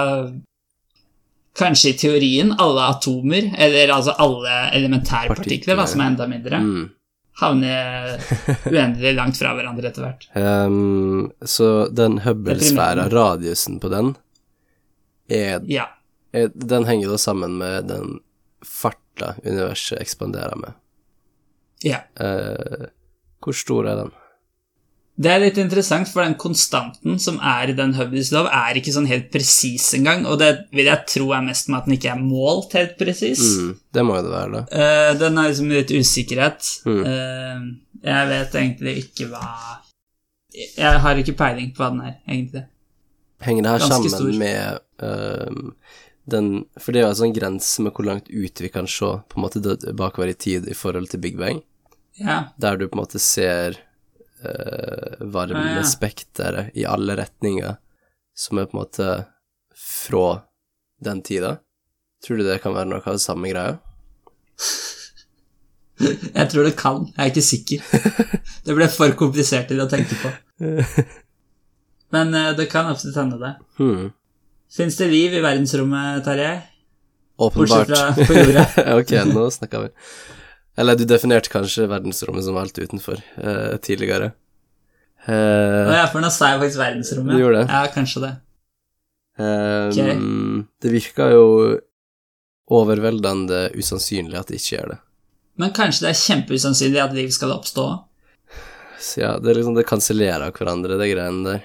[1.58, 6.86] Kanskje i teorien alle atomer, eller altså alle elementærpartikler, da, som er enda mindre, mm.
[7.42, 7.72] havne
[8.70, 10.24] uendelig langt fra hverandre etter hvert.
[10.32, 14.14] um, så den Hubble-sfæra, radiusen på den,
[15.28, 15.90] er, Ja.
[16.32, 18.20] er Den henger da sammen med den
[18.64, 20.72] farta universet ekspanderer med.
[21.84, 22.00] ja.
[22.16, 22.88] Uh,
[23.44, 24.10] hvor stor er den?
[25.20, 29.08] Det er litt interessant, for den konstanten som er i den Hubbys-lov er ikke sånn
[29.10, 32.22] helt presis engang, og det vil jeg tro er mest med at den ikke er
[32.22, 33.42] målt helt presis.
[33.60, 34.62] Mm, det må jo det være, da.
[34.72, 36.70] Uh, den har liksom litt usikkerhet.
[36.88, 37.02] Mm.
[37.04, 39.44] Uh, jeg vet egentlig ikke hva
[40.52, 42.64] Jeg har ikke peiling på hva den er, egentlig.
[43.44, 44.40] Henger det her Ganske sammen stor.
[44.40, 46.00] med uh,
[46.32, 49.12] den For det er jo en sånn grense med hvor langt ut vi kan se
[49.28, 49.62] på en måte
[49.98, 51.62] bakover i tid i forhold til Big Bang,
[52.18, 52.44] Ja.
[52.60, 53.78] der du på en måte ser
[55.32, 57.76] varmespekteret i alle retninger,
[58.34, 59.08] som er på en måte
[59.78, 60.26] fra
[61.04, 61.56] den tida.
[62.26, 63.78] Tror du det kan være noe av det samme greia?
[66.38, 67.04] Jeg tror det kan.
[67.14, 67.78] Jeg er ikke sikker.
[68.66, 70.30] Det ble for komplisert til å tenke på.
[72.14, 73.52] Men eh, det kan absolutt hende, det.
[73.78, 74.10] Hmm.
[74.72, 76.56] Fins det liv i verdensrommet, Tarjei?
[77.42, 77.88] Åpenbart.
[77.88, 78.64] Bortsett fra på jorda.
[78.98, 79.92] ok, nå snakker vi.
[80.76, 84.30] Eller du definerte kanskje verdensrommet som alt utenfor eh, tidligere.
[85.26, 87.36] Eh, ja, for nå sa jeg faktisk verdensrommet.
[87.36, 87.66] Du gjorde det.
[87.74, 88.32] Ja, kanskje det.
[89.42, 91.44] ehm, Det virker jo
[92.72, 94.98] overveldende usannsynlig at det ikke gjør det.
[95.60, 97.86] Men kanskje det er kjempeusannsynlig at liv skal oppstå?
[99.02, 101.64] Så ja, det er liksom det kansellerer hverandre, de greiene der.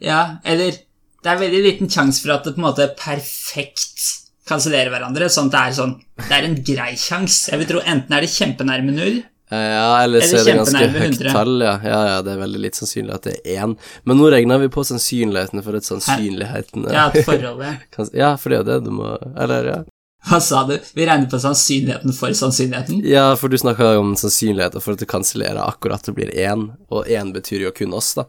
[0.00, 0.80] Ja, eller
[1.24, 4.02] Det er veldig liten sjanse for at det på en måte er perfekt
[4.48, 7.50] kansellerer hverandre, sånn at det er sånn Det er en grei sjanse.
[7.52, 10.86] Jeg vil tro enten er det kjempenærme null, Eh, Ja, eller så er det ganske
[10.88, 11.74] høyt tall, ja.
[11.84, 11.98] ja.
[12.08, 13.74] Ja, det er veldig litt sannsynlig at det er én.
[14.08, 17.74] Men nå regner vi på sannsynlighetene for at sannsynlighetene ja, et forhold ja.
[18.22, 19.76] Ja, for det er jo det du må Eller, ja.
[20.24, 20.78] Hva sa du?
[20.96, 23.02] Vi regner på sannsynligheten for sannsynligheten?
[23.04, 27.10] Ja, for du snakka om sannsynligheten for at du kansellerer akkurat det blir én, og
[27.12, 28.24] én betyr jo kun oss, da.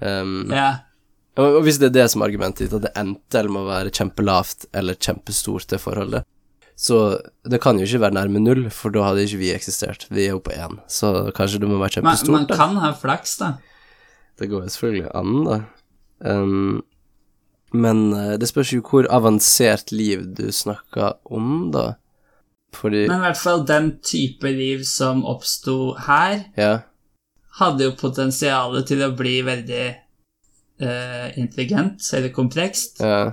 [0.00, 0.70] Um, Ja.
[1.36, 4.66] Og hvis det er det som er argumentet ditt, at det enten må være kjempelavt
[4.76, 6.24] eller kjempestort, det forholdet,
[6.76, 7.18] så
[7.48, 10.04] det kan jo ikke være nærme null, for da hadde ikke vi eksistert.
[10.12, 12.32] Vi er jo på én, så kanskje det må være kjempestort.
[12.34, 13.54] Men man kan ha flaks, da.
[14.36, 15.58] Det går jo selvfølgelig an, da.
[16.20, 16.82] Um,
[17.76, 21.94] men eh, det spørs jo hvor avansert liv du snakker om, da.
[22.76, 26.82] Fordi Men i hvert fall den type liv som oppsto her, Ja.
[27.60, 29.96] hadde jo potensialet til å bli veldig
[30.80, 33.00] eh, intelligent eller komplekst.
[33.00, 33.32] ja.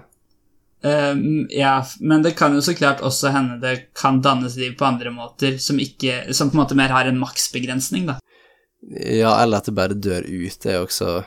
[0.86, 4.84] Um, ja, men det kan jo så klart også hende det kan dannes liv på
[4.84, 8.18] andre måter som, ikke, som på en måte mer har en maksbegrensning, da.
[8.92, 11.24] Ja, eller at det bare dør ut, det er jo også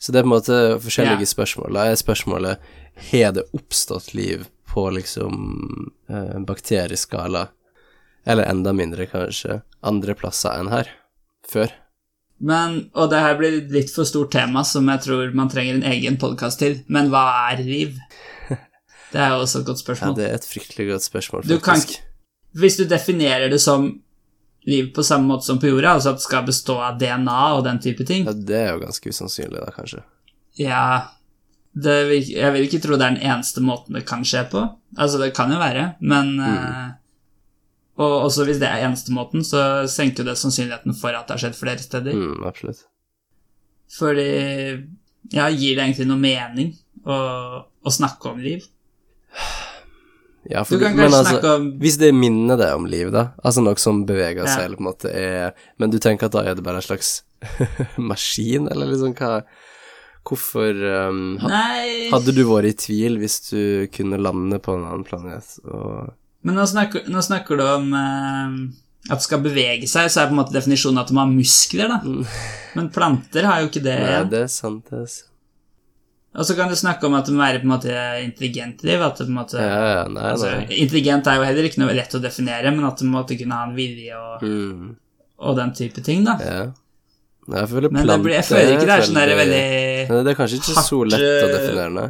[0.00, 1.32] Så det er på en måte forskjellige Ja.
[1.34, 1.74] spørsmål.
[1.76, 2.64] Da er spørsmålet
[3.12, 7.48] har det oppstått liv på liksom eh, bakterieskala,
[8.24, 10.88] eller enda mindre, kanskje, andre plasser enn her,
[11.46, 11.68] før?
[12.42, 15.84] Men, og det her blir litt for stort tema som jeg tror man trenger en
[15.92, 17.20] egen podkast til, men hva
[17.52, 17.98] er liv?
[19.12, 20.14] Det er jo også et godt spørsmål.
[20.14, 22.00] Ja, det er et fryktelig godt spørsmål, Du kan faktisk.
[22.58, 23.86] Hvis du definerer det som
[24.66, 27.64] liv på samme måte som på jorda, altså at det skal bestå av DNA og
[27.66, 30.02] den type ting, Ja, det er jo ganske usannsynlig, da, kanskje.
[30.58, 30.82] ja
[31.74, 34.64] det, vil- Jeg vil ikke tro det er den eneste måten det kan skje på.
[34.98, 36.90] Altså, det kan jo være, men eh,
[38.00, 41.34] Og også hvis det er eneste måten, så senker jo det sannsynligheten for at det
[41.36, 42.16] har skjedd flere steder.
[42.16, 42.86] Mm, absolutt.
[43.98, 44.28] Fordi
[45.32, 46.72] Ja, gir det egentlig noe mening
[47.06, 47.16] å,
[47.84, 48.64] å snakke om liv?
[50.50, 53.62] Ja, Du kan kanskje altså, snakke om Hvis det minner deg om liv, da, altså
[53.62, 54.64] noe som beveger seg, Ja.
[54.66, 57.20] eller på en måte er Men du tenker at da er det bare en slags
[58.10, 59.42] maskin, eller liksom hva
[60.22, 60.76] Hvorfor
[61.10, 61.62] um, ha,
[62.12, 63.62] Hadde du vært i tvil hvis du
[63.94, 68.54] kunne lande på en annen planet og Men nå snakker, nå snakker du om eh,
[69.10, 71.90] at det skal bevege seg, så er på en måte definisjonen at de har muskler,
[71.90, 72.00] da.
[72.78, 73.98] Men planter har jo ikke det.
[74.02, 75.04] Nei, det er sant, det.
[75.04, 75.28] er sant.
[76.32, 79.02] Og så kan du snakke om at det må være på en måte intelligent liv.
[79.04, 80.78] At det på en måte Ja, ja, nei, altså, nei.
[80.80, 83.66] Intelligent er jo heller ikke noe lett å definere, men at det måtte kunne ha
[83.68, 84.94] en vilje og, Mm,
[85.42, 86.38] og den type ting, da.
[86.40, 86.62] ja.
[87.52, 89.62] Jeg føler Men det blir, jeg føler ikke det er sånn der veldig
[90.12, 92.04] Nei, Det er kanskje ikke så lett å eh, definere, nei.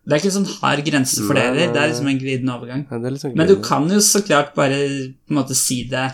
[0.00, 1.72] Det er ikke sånn hard grense for det heller.
[1.74, 2.82] Det er liksom en glidende overgang.
[2.88, 4.78] Ja, liksom Men du kan jo så klart bare
[5.12, 6.08] på en måte si det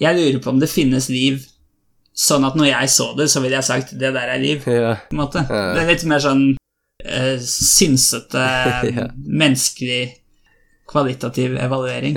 [0.00, 1.40] Jeg lurer på om det finnes liv
[2.16, 4.64] sånn at når jeg så det, så ville jeg sagt 'det der er liv'.
[4.64, 5.40] Ja, på en måte.
[5.48, 5.74] Ja.
[5.74, 6.44] Det er litt mer sånn
[7.04, 8.44] uh, synsete,
[9.42, 10.16] menneskelig,
[10.88, 12.16] kvalitativ evaluering.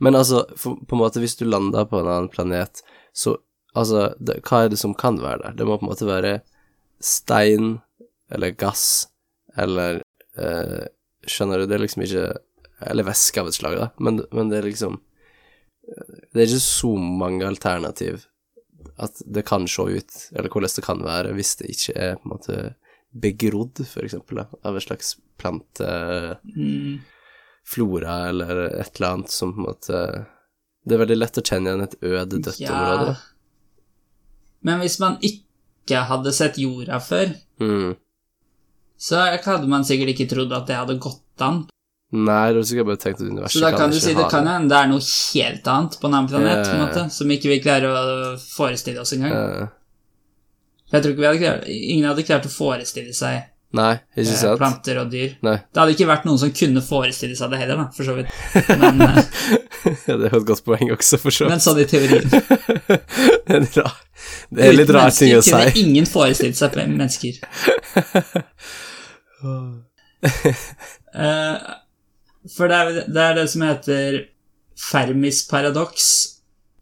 [0.00, 3.38] Men altså, for, på en måte, hvis du lander på en annen planet, så
[3.74, 5.54] Altså, det, hva er det som kan være der?
[5.58, 6.36] Det må på en måte være
[7.02, 7.80] stein
[8.34, 9.08] eller gass
[9.56, 10.02] eller
[10.36, 10.84] eh,
[11.26, 11.66] Skjønner du?
[11.70, 12.24] Det er liksom ikke
[12.90, 14.98] Eller væske av et slag, da, men, men det er liksom
[16.34, 18.26] Det er ikke så mange alternativ
[19.00, 22.28] at det kan se ut, eller hvordan det kan være, hvis det ikke er på
[22.28, 22.56] en måte
[23.24, 25.88] begrodd, for eksempel, da, av en slags plante
[26.44, 27.00] Mm.
[27.66, 30.02] flora eller et eller annet som på en måte
[30.84, 32.74] Det er veldig lett å kjenne igjen et øde, dødt Ja.
[32.76, 33.06] område.
[33.06, 33.16] da.
[34.68, 37.96] Men hvis man ikke hadde sett jorda før, Mm.
[38.98, 41.64] Så hadde man sikkert ikke trodd at det hadde gått an.
[42.14, 44.46] Nei, du har sikkert bare tenkt at universet Så da kan du si det kan
[44.46, 47.50] hende det er noe helt annet på en annen planet, på en måte, som ikke
[47.50, 48.04] vi klarer å
[48.38, 49.34] forestille oss engang.
[49.34, 49.72] Yeah.
[50.94, 54.38] Jeg tror ikke vi hadde klart, Ingen hadde klart å forestille seg nei, ikke eh,
[54.38, 54.60] sant?
[54.60, 55.34] planter og dyr.
[55.42, 55.56] Nei.
[55.66, 58.30] Det hadde ikke vært noen som kunne forestille seg det heller, da, for så vidt.
[58.78, 61.56] Men, eh, Ja, det er et godt poeng også, for så vidt.
[61.56, 62.30] men sånn i teorien.
[62.30, 63.66] det er
[64.54, 65.82] det er litt Uten rar ting å mennesker kunne si.
[65.82, 67.42] ingen forestilt seg mennesker.
[71.14, 71.58] Eh,
[72.50, 74.16] for det er, det er det som heter
[74.74, 76.06] Fermis paradoks.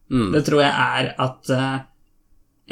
[0.08, 0.30] Mm.
[0.32, 1.74] Det tror jeg er at eh,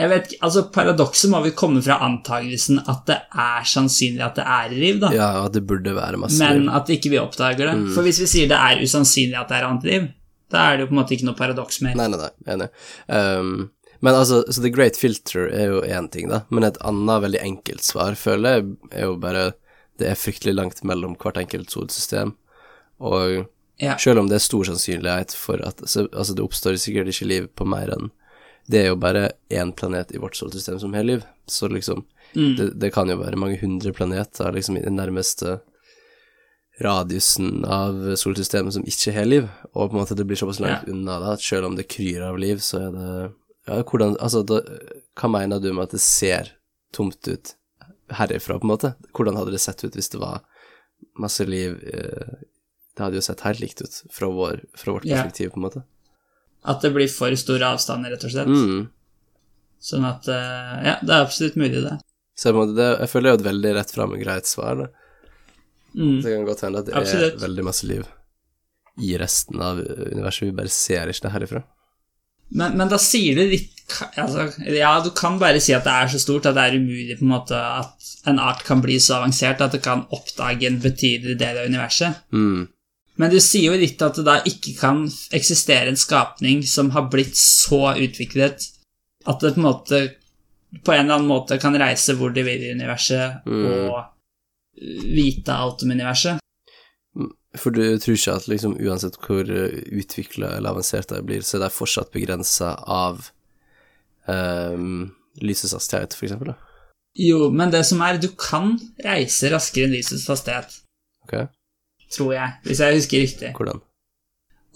[0.00, 4.40] Jeg vet ikke, altså Paradokset må vel komme fra antagelsen at det er sannsynlig at
[4.40, 5.03] det er riv.
[5.03, 5.11] da.
[5.12, 6.72] Ja, at det burde være masse men liv.
[6.79, 7.76] at ikke vi oppdager det.
[7.83, 7.90] Mm.
[7.92, 10.09] For hvis vi sier det er usannsynlig at det er annet liv,
[10.50, 12.00] da er det jo på en måte ikke noe paradoks mer.
[12.00, 12.70] Nei, nei, nei, enig.
[13.12, 13.68] Um,
[14.00, 17.42] men altså, så The Great Filter er jo én ting, da, men et annet veldig
[17.44, 19.50] enkelt svar, føler jeg, er jo bare
[20.01, 22.35] Det er fryktelig langt mellom hvert enkelt solsystem,
[23.01, 23.47] og
[23.81, 23.95] Ja.
[23.97, 27.47] selv om det er stor sannsynlighet for at så, Altså, det oppstår sikkert ikke liv
[27.57, 28.11] på mer enn
[28.71, 32.05] Det er jo bare én planet i vårt solsystem som har liv, så liksom
[32.37, 32.57] Mm.
[32.57, 35.57] det, det kan jo være mange hundre planeter liksom i den nærmeste
[36.81, 40.87] radiusen av solsystemet som ikke har liv, og på en måte det blir såpass langt
[40.89, 43.33] unna da, at selv om det kryr av liv, så er det
[43.69, 44.61] Ja, hvordan Altså, da,
[45.21, 46.49] hva mener du med at det ser
[46.97, 47.55] tomt ut
[48.18, 48.92] herifra, på en måte?
[49.16, 50.44] Hvordan hadde det sett ut hvis det var
[51.20, 52.38] masse liv eh,
[52.96, 55.83] Det hadde jo sett helt likt ut fra, vår, fra vårt perspektiv, på en måte.
[56.68, 58.51] At det blir for store avstander, rett og slett.
[58.51, 58.88] Mm.
[59.81, 61.96] Sånn at eh, Ja, det er absolutt mulig, det.
[62.37, 64.88] Så jeg, det, jeg føler det er et veldig rett fram og greit svar, da.
[65.90, 66.20] Mm.
[66.23, 67.35] Det kan godt hende at det Absolutt.
[67.35, 68.05] er veldig masse liv
[69.01, 71.62] i resten av universet, vi bare ser ikke det herifra.
[72.51, 73.80] Men, men da sier du litt
[74.16, 77.16] altså, Ja, du kan bare si at det er så stort at det er umulig
[77.18, 80.81] på en måte at en art kan bli så avansert at det kan oppdage en
[80.83, 82.20] betydelig del av universet.
[82.33, 82.68] Mm.
[83.20, 85.03] Men du sier jo litt at det da ikke kan
[85.37, 88.68] eksistere en skapning som har blitt så utviklet
[89.29, 90.00] at det på en måte
[90.87, 93.90] på en eller annen måte kan reise hvor de vil i universet Mm.
[93.90, 94.05] og
[94.81, 96.38] vite alt om universet.
[97.59, 101.64] For du tror ikke at liksom uansett hvor utvikla eller avansert de blir, så er
[101.66, 103.26] de fortsatt begrensa av
[104.28, 106.54] ehm, lysets hastighet, eksempel?
[107.18, 110.76] Jo, men det som er, du kan reise raskere enn lysets hastighet,
[111.24, 111.35] Ok,
[112.14, 113.52] tror jeg, hvis jeg husker riktig.
[113.56, 113.80] hvordan?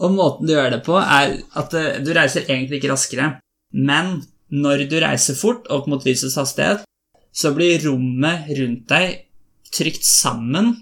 [0.00, 3.28] Og måten du gjør det på, er at eh, du reiser egentlig ikke raskere,
[3.72, 6.82] men når du reiser fort opp mot lysets hastighet,
[7.34, 9.24] så blir rommet rundt deg
[9.74, 10.74] trykt sammen,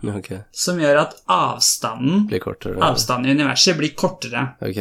[0.00, 2.78] Ok, som gjør at avstanden, blir kortere.
[2.80, 4.46] avstanden i universet blir kortere.
[4.64, 4.78] Ok,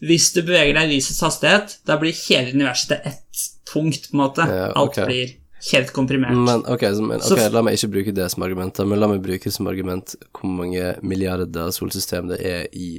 [0.00, 4.16] Hvis du beveger deg i lysets hastighet, da blir hele universet til ett punkt, på
[4.16, 4.46] en måte.
[4.48, 5.34] Ja, Alt blir
[5.72, 6.36] helt komprimert.
[6.36, 9.22] men, ok, så, men, Så la meg ikke bruke det som argument, men la meg
[9.24, 12.90] bruke som argument hvor mange milliarder solsystem det er i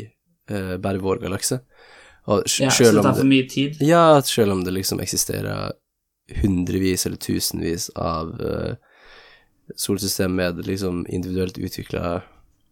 [0.51, 1.61] uh, bare vår galakse.
[2.29, 3.81] Og ja, så det tar for mye tid.
[3.81, 5.73] Ja, selv om det liksom eksisterer
[6.41, 8.75] hundrevis eller tusenvis av uh,
[9.75, 12.21] solsystem med liksom individuelt utvikla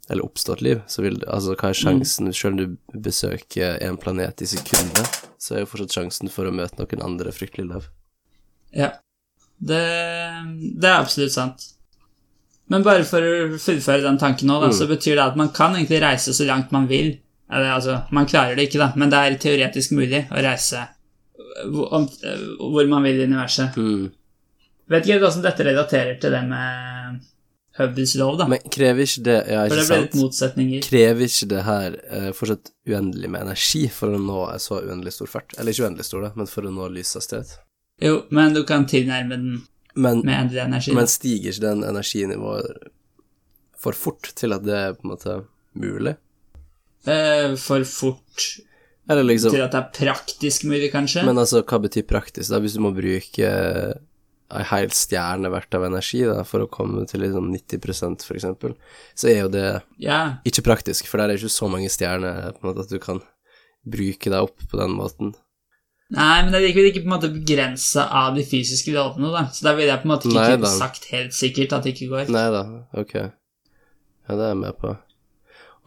[0.10, 4.42] eller oppstått liv, så vil altså hva er sjansen Selv om du besøker en planet
[4.42, 7.88] i sekundet, så er jo fortsatt sjansen for å møte noen andre fryktelig lav.
[8.76, 8.92] Ja.
[9.60, 9.80] Det,
[10.80, 11.66] det er absolutt sant.
[12.70, 14.78] Men bare for å fullføre den tanken nå, da, Mm.
[14.78, 17.16] så betyr det at man kan egentlig reise så langt man vil.
[17.52, 20.84] Eller, altså, man klarer det ikke, da, men det er teoretisk mulig å reise
[21.66, 22.06] hvor, om,
[22.60, 23.74] hvor man vil i universet.
[23.78, 24.12] Mm.
[24.90, 27.20] Vet ikke hvordan dette relaterer til det med
[27.80, 28.46] Hubbles lov, da.
[28.52, 30.84] Men krever ikke det Ja, for det ble litt motsetninger.
[30.84, 35.32] Krever ikke det her uh, fortsatt uendelig med energi for å nå så uendelig stor
[35.32, 35.56] fart?
[35.56, 37.54] Eller ikke uendelig stor, da, men for å nå lyshastighet?
[38.04, 39.62] Jo, men du kan tilnærme den
[39.96, 40.96] Men med endelig energi.
[40.96, 42.90] Men stiger ikke den energinivået
[43.80, 45.38] for fort til at det er på en måte
[45.80, 46.18] mulig?
[47.08, 48.50] Uh, for fort
[49.10, 51.24] Eller liksom til at det er praktisk mulig, kanskje.
[51.26, 52.60] Men altså, hva betyr praktisk, da?
[52.60, 53.54] Hvis du må bruke
[54.50, 58.74] ei hel stjerne verdt av energi da, for å komme til liksom 90% for eksempel,
[59.18, 59.68] så er jo det
[60.02, 60.40] yeah.
[60.48, 63.22] ikke praktisk, for der er ikke så mange stjerner på en måte at du kan
[63.86, 65.36] bruke deg opp på den måten.
[66.10, 69.44] Nei, men det er likevel ikke på en måte begrensa av de fysiske lovene, da.
[69.54, 72.10] Så da ville jeg på en måte ikke Nei sagt helt sikkert at det ikke
[72.16, 72.32] går.
[72.34, 72.64] Nei da,
[72.98, 73.14] ok.
[73.20, 74.96] Ja, det er jeg med på.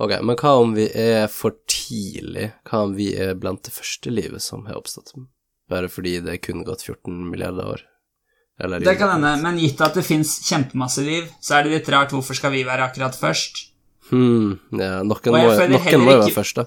[0.03, 2.53] Ok, men hva om vi er for tidlig?
[2.70, 5.12] Hva om vi er blant det første livet som har oppstått?
[5.70, 7.85] Bare fordi det kun gått 14 milliarder år?
[8.62, 11.88] Eller Det kan hende, men gitt at det fins kjempemasse liv, så er det litt
[11.90, 13.64] rart hvorfor skal vi være akkurat først?
[14.12, 15.72] Hmm, ja, noen må, noen
[16.05, 16.64] må jo være ikke- først, da.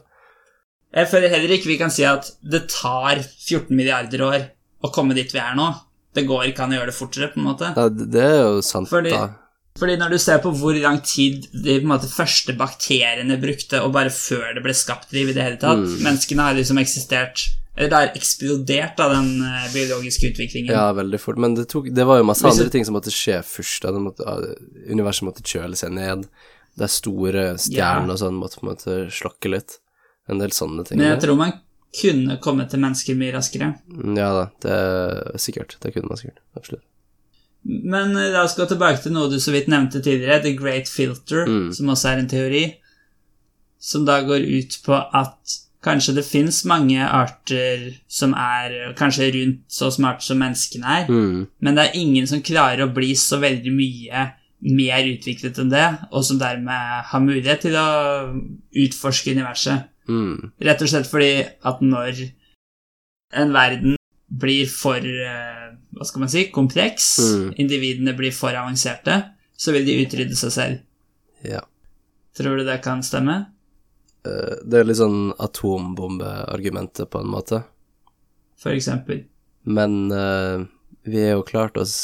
[0.96, 4.46] Jeg føler heller ikke vi kan si at det tar 14 milliarder år
[4.84, 5.74] å komme dit vi er nå.
[6.16, 7.74] Det går ikke an å gjøre det fortere, på en måte.
[7.76, 9.30] Ja, det er jo sant, Fordi- da.
[9.78, 14.08] Fordi når du ser på hvor lang tid de måte, første bakteriene brukte, og bare
[14.10, 16.00] før det ble skapt liv i det hele tatt Mm.
[16.00, 17.44] Menneskene har liksom eksistert
[17.78, 20.72] Eller det har eksplodert av den eh, biologiske utviklingen.
[20.74, 21.38] Ja, veldig fort.
[21.38, 23.84] Men det, tok, det var jo masse andre ting som måtte skje først.
[24.00, 24.56] Måtte, ja,
[24.96, 26.24] universet måtte kjøle seg ned.
[26.76, 28.16] Det er store stjerner Ja.
[28.16, 29.78] og sånn måtte på en måte slokke litt.
[30.32, 30.98] En del sånne ting.
[30.98, 31.54] Men jeg tror man
[31.96, 33.74] kunne komme til mennesker mye raskere.
[33.92, 35.76] Mm, Ja da, det er sikkert.
[35.84, 36.40] Det kunne man sikkert.
[36.58, 36.84] Absolutt.
[37.66, 40.88] Men eh, la oss gå tilbake til noe du så vidt nevnte tidligere, The Great
[40.92, 41.70] Filter, Mm.
[41.74, 42.64] som også er en teori,
[43.80, 49.62] som da går ut på at kanskje det fins mange arter som er kanskje rundt
[49.72, 51.46] så smarte som menneskene er, Mm.
[51.62, 54.26] men det er ingen som klarer å bli så veldig mye
[54.66, 58.34] mer utviklet enn det, og som dermed har mulighet til å
[58.74, 59.84] utforske universet.
[60.10, 60.52] Mm.
[60.62, 62.32] Rett og slett fordi at når
[63.36, 63.96] en verden
[64.32, 67.54] blir for eh, hva skal man si, kompleks, Mm.
[67.62, 70.80] individene blir for avanserte, så vil de utrydde seg selv.
[71.44, 71.62] Ja.
[72.36, 73.46] Tror du det kan stemme?
[74.26, 77.64] Eh, Det er litt sånn atombombeargumentet, på en måte.
[78.60, 79.26] For eksempel.
[79.66, 80.66] Men uh,
[81.06, 81.96] vi har jo klart oss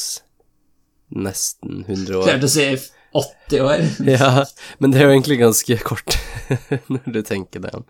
[1.12, 2.26] nesten 100 år.
[2.28, 2.66] Klart å si
[3.14, 3.82] 80 år.
[4.16, 4.46] Ja,
[4.80, 6.16] men det er jo egentlig ganske kort,
[6.94, 7.86] når du tenker deg om.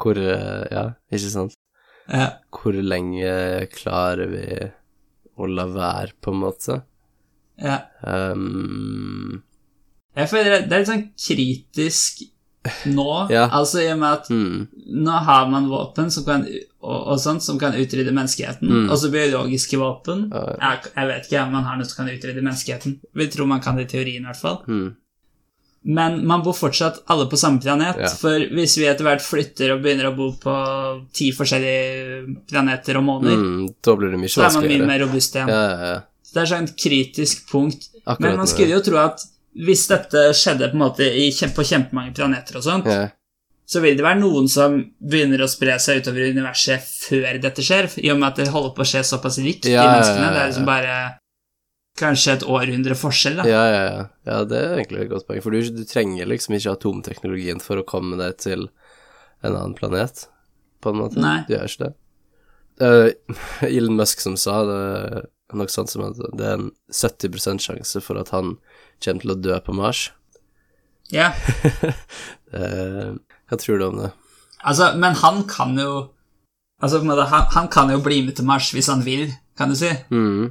[0.00, 1.56] Hvor eh, Ja, ikke sant?
[2.10, 2.28] Ja.
[2.54, 4.46] Hvor lenge klarer vi
[5.40, 6.80] å la være, på en måte?
[7.60, 7.76] ja.
[8.02, 9.42] Um,
[10.16, 12.22] Jeg føler det er litt sånn kritisk
[12.92, 13.46] nå, Ja.
[13.56, 14.68] altså i og med at mm,
[15.06, 16.42] nå har man våpen som kan,
[16.82, 18.68] og, og sånt som kan utrydde menneskeheten.
[18.68, 18.88] Mm.
[18.92, 20.26] Også biologiske våpen.
[20.32, 20.56] Ja.
[20.60, 22.98] Jeg, jeg vet ikke om man har noe som kan utrydde menneskeheten.
[23.16, 24.60] Vi tror man kan det i teorien, i hvert fall.
[24.68, 24.90] mm,
[25.96, 27.96] Men man bor fortsatt alle på samme planet.
[28.04, 28.08] Ja.
[28.12, 30.56] For hvis vi etter hvert flytter og begynner å bo på
[31.16, 35.48] ti forskjellige planeter og måneder, mm, så er man mye mer robust igjen.
[35.48, 35.98] Ja, ja, ja.
[36.28, 37.88] Så det er sånn et kritisk punkt.
[38.04, 39.24] Akkurat Men man skulle jo tro at
[39.58, 43.08] hvis dette skjedde på en måte i, kjem- på kjempemange planeter og sånt, ja.
[43.66, 47.90] så vil det være noen som begynner å spre seg utover universet før dette skjer,
[47.98, 50.28] i og med at det holder på å skje såpass likt, Ja, i menneskene.
[50.30, 50.98] Det er liksom bare
[52.00, 53.48] kanskje et århundre forskjell, da.
[53.48, 54.04] Ja, ja, ja.
[54.30, 55.42] ja, det er egentlig et godt poeng.
[55.44, 58.68] For du, du trenger liksom ikke atomteknologien for å komme deg til
[59.42, 60.28] en annen planet,
[60.80, 61.20] på en måte.
[61.20, 61.40] Nei.
[61.48, 61.94] Du gjør ikke det.
[62.80, 63.10] Uh,
[63.68, 65.26] Elon Musk som sa det,
[65.58, 68.54] noe sånt som at det er en 70% sjanse for at han
[69.04, 70.08] kommer til å dø på Mars.
[71.14, 71.32] Ja.
[72.50, 73.10] Eh,
[73.46, 74.08] hva tror du om det?
[74.66, 75.90] Altså, men han kan jo
[76.82, 79.76] Altså, måte, han, han kan jo bli med til Mars hvis han vil, kan du
[79.78, 79.90] si.
[80.10, 80.48] Mm.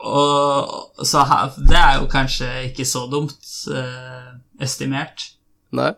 [0.00, 1.24] Og så
[1.58, 3.34] det er jo kanskje ikke så dumt
[3.74, 4.30] eh,
[4.62, 5.26] estimert.
[5.76, 5.90] Nei?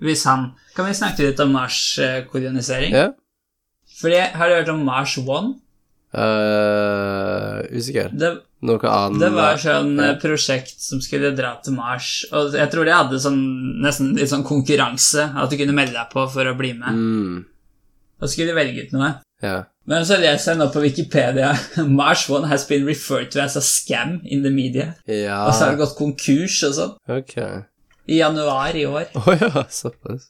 [0.00, 2.94] Hvis han Kan vi snakke litt om Mars-kolonisering?
[2.94, 3.08] Ja?
[4.00, 5.56] Fordi, har du hørt om Mars One?
[6.12, 8.10] Eh, usikker.
[8.12, 8.30] Det,
[8.66, 9.20] Noe annet?
[9.22, 10.10] det var sånn Ja.
[10.10, 13.40] eh, prosjekt som skulle dra til Mars, og jeg tror de hadde sånn
[13.82, 16.92] nesten litt sånn konkurranse, at du kunne melde deg på for å bli med.
[16.92, 17.44] Mm.
[18.20, 19.14] Da skulle de velge ut noe.
[19.42, 19.64] Ja.
[19.86, 21.54] Men så leser jeg nå på Wikipedia
[21.88, 24.94] Mars One has been referred to as a scam in the media.
[25.08, 26.92] Ja Og så har det gått konkurs og sånn.
[27.08, 27.62] Okay.
[28.06, 29.06] I januar i år.
[29.14, 30.28] Å ja, såpass.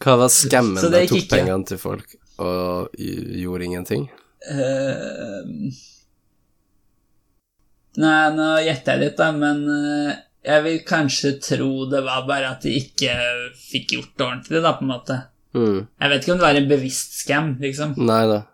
[0.00, 4.08] Hva var skammen Så det gikk tok pengene til folk og gjorde ingenting?
[4.48, 5.78] Eh,
[8.00, 10.12] Nei, nå gjetter jeg litt, da, men uh,
[10.46, 13.16] jeg vil kanskje tro det var bare at de ikke
[13.58, 15.16] fikk gjort det ordentlig, da, på en måte.
[15.56, 15.80] Mm.
[15.82, 17.96] Jeg vet ikke om det var en bevisst scam, liksom.
[17.98, 18.44] Nei da.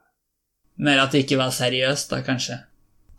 [0.86, 2.58] Mer at det ikke var seriøst, da, kanskje.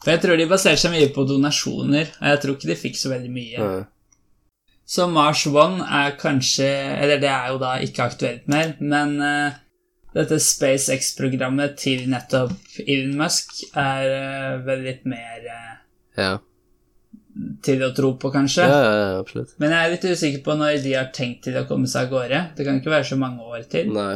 [0.02, 3.00] For jeg tror de baserte seg mye på donasjoner, og jeg tror ikke de fikk
[3.00, 3.62] så veldig mye.
[3.62, 3.70] Ja.
[4.88, 9.58] Så Mars One er kanskje Eller det er jo da ikke aktuelt mer, men eh,
[10.18, 12.54] dette SpaceX-programmet til nettopp
[12.84, 15.74] Elon Musk er uh, vel litt mer uh,
[16.18, 16.32] Ja.
[17.64, 18.66] til å tro på, kanskje.
[18.66, 19.54] Ja, ja, ja, absolutt.
[19.62, 22.16] Men jeg er litt usikker på når de har tenkt til å komme seg av
[22.16, 22.42] gårde.
[22.58, 23.92] Det kan ikke være så mange år til.
[23.94, 24.16] Nei.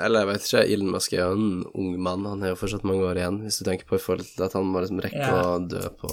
[0.00, 2.86] Eller jeg vet ikke, Elon Musk er jo en ung mann, han har jo fortsatt
[2.88, 5.20] mange år igjen, hvis du tenker på i forhold til at han må liksom rekke
[5.20, 5.44] Ja.
[5.44, 6.10] å dø på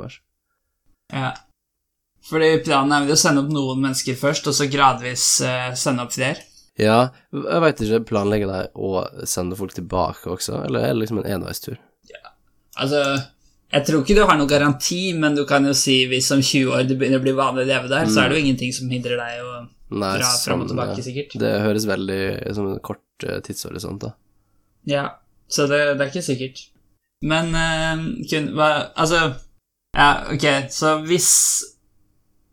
[0.00, 0.18] Mars.
[1.12, 1.30] Ja.
[2.30, 6.04] Fordi planen er vel å sende opp noen mennesker først, og så gradvis uh, sende
[6.04, 6.42] opp flere.
[6.78, 11.20] Ja, jeg veit ikke, planlegger de å sende folk tilbake også, eller er det liksom
[11.20, 11.80] en enveistur?
[12.80, 13.02] Altså,
[13.70, 16.72] jeg tror ikke du har noen garanti, men du kan jo si hvis om 20
[16.74, 18.90] år det begynner å bli vanlig å leve der, så er det jo ingenting som
[18.90, 19.52] hindrer deg å
[19.90, 21.36] Nei, dra fram og sånn, tilbake, sikkert.
[21.42, 22.22] Det høres veldig
[22.56, 24.14] som en kort eh, tidshorisont, da.
[24.88, 25.04] Ja,
[25.50, 26.62] så det, det er ikke sikkert.
[27.26, 29.34] Men eh, kun, hva, Altså,
[29.98, 31.32] ja, ok, så hvis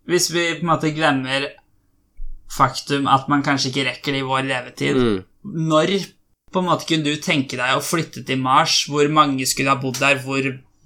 [0.10, 1.46] Hvis vi på en måte glemmer
[2.50, 5.24] faktum at man kanskje ikke rekker det i vår levetid, Mm.
[5.68, 5.92] når
[6.52, 8.86] på en måte kunne du tenke deg å flytte til Mars?
[8.88, 10.20] Hvor mange skulle ha bodd der?
[10.24, 10.42] Hvor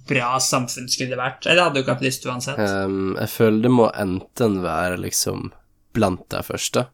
[0.08, 1.46] bra samfunn skulle det vært?
[1.46, 2.58] Eller hadde du ikke hatt lyst uansett?
[2.58, 5.52] Um, jeg føler det må enten være liksom
[5.94, 6.86] blant de første,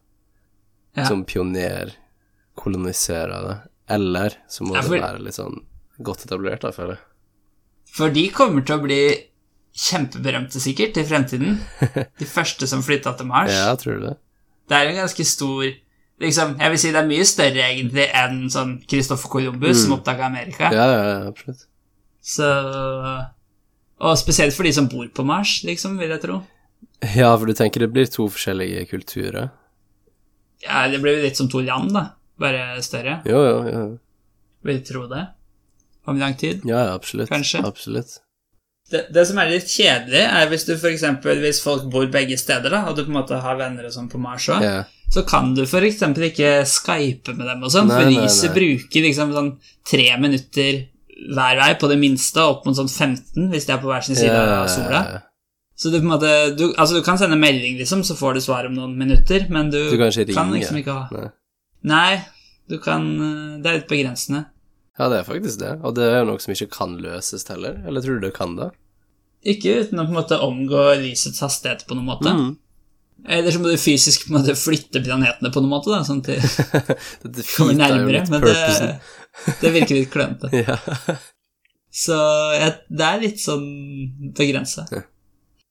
[0.95, 1.05] Ja.
[1.05, 1.93] som pioner,
[2.55, 3.57] kolonisere det,
[3.89, 5.63] eller så må Ja, for- det være litt sånn
[6.01, 6.99] godt etablert, da, føler jeg.
[7.91, 9.01] For de kommer til å bli
[9.75, 11.59] kjempeberømte sikkert i fremtiden.
[12.19, 13.51] De første som flytta til Mars.
[13.51, 14.17] Ja, tror du det?
[14.69, 15.63] Det er en ganske stor
[16.21, 20.27] liksom, Jeg vil si det er mye større egentlig enn sånn Christopher Columbus som oppdaga
[20.27, 20.69] Amerika.
[20.73, 21.65] Ja, ja, ja, absolutt.
[22.21, 22.47] Så
[23.99, 26.41] Og spesielt for de som bor på Mars, liksom, vil jeg tro.
[27.15, 29.49] Ja, for du tenker det blir to forskjellige kulturer?
[30.63, 32.05] Ja, Det blir jo litt som to land, da.
[32.39, 33.21] Bare større.
[33.27, 33.83] Jo, jo, jo.
[34.63, 35.25] Vil du tro det.
[36.07, 36.63] Om lang tid.
[36.67, 37.29] Ja, ja, absolutt.
[37.29, 37.61] Kanskje.
[37.67, 38.19] Absolutt.
[38.89, 42.73] Det, det som er litt kjedelig, er hvis du eksempel, hvis folk bor begge steder,
[42.73, 44.87] da, og du på en måte har venner og sånn på Mars òg, yeah.
[45.13, 48.25] så kan du eksempel ikke skype med dem og sånn, for nei,
[48.55, 49.51] bruker liksom sånn
[49.85, 50.87] tre minutter
[51.19, 54.17] hver vei på det minste, opp mot sånn 15 hvis de er på hver sin
[54.17, 54.61] side yeah.
[54.61, 55.03] av sola.
[55.79, 56.29] Så du på en måte
[56.59, 59.71] du, Altså, du kan sende melding, liksom, så får du svar om noen minutter, men
[59.71, 61.29] du, Du kan kan liksom ikke ha Nei.
[61.87, 62.15] Nei,
[62.67, 64.47] du kan eh, Det er litt begrensende.
[64.99, 67.77] Ja, det er faktisk det, og det er jo noe som ikke kan løses heller.
[67.87, 68.73] Eller tror du det kan det?
[69.47, 72.33] Ikke uten å på en måte omgå lysets hastighet på noen måte.
[72.35, 72.49] Mm.
[73.27, 76.21] Eller så må du fysisk på en måte flytte planetene på noen måte, da, sånn
[76.23, 76.39] til
[77.35, 78.55] Det kommer nærmere, men det,
[79.61, 80.51] det virker litt klønete.
[80.55, 80.75] Ja.
[81.89, 82.19] Så
[82.55, 83.65] jeg, det er litt sånn
[84.35, 84.85] begrensa.
[84.91, 85.05] Ja.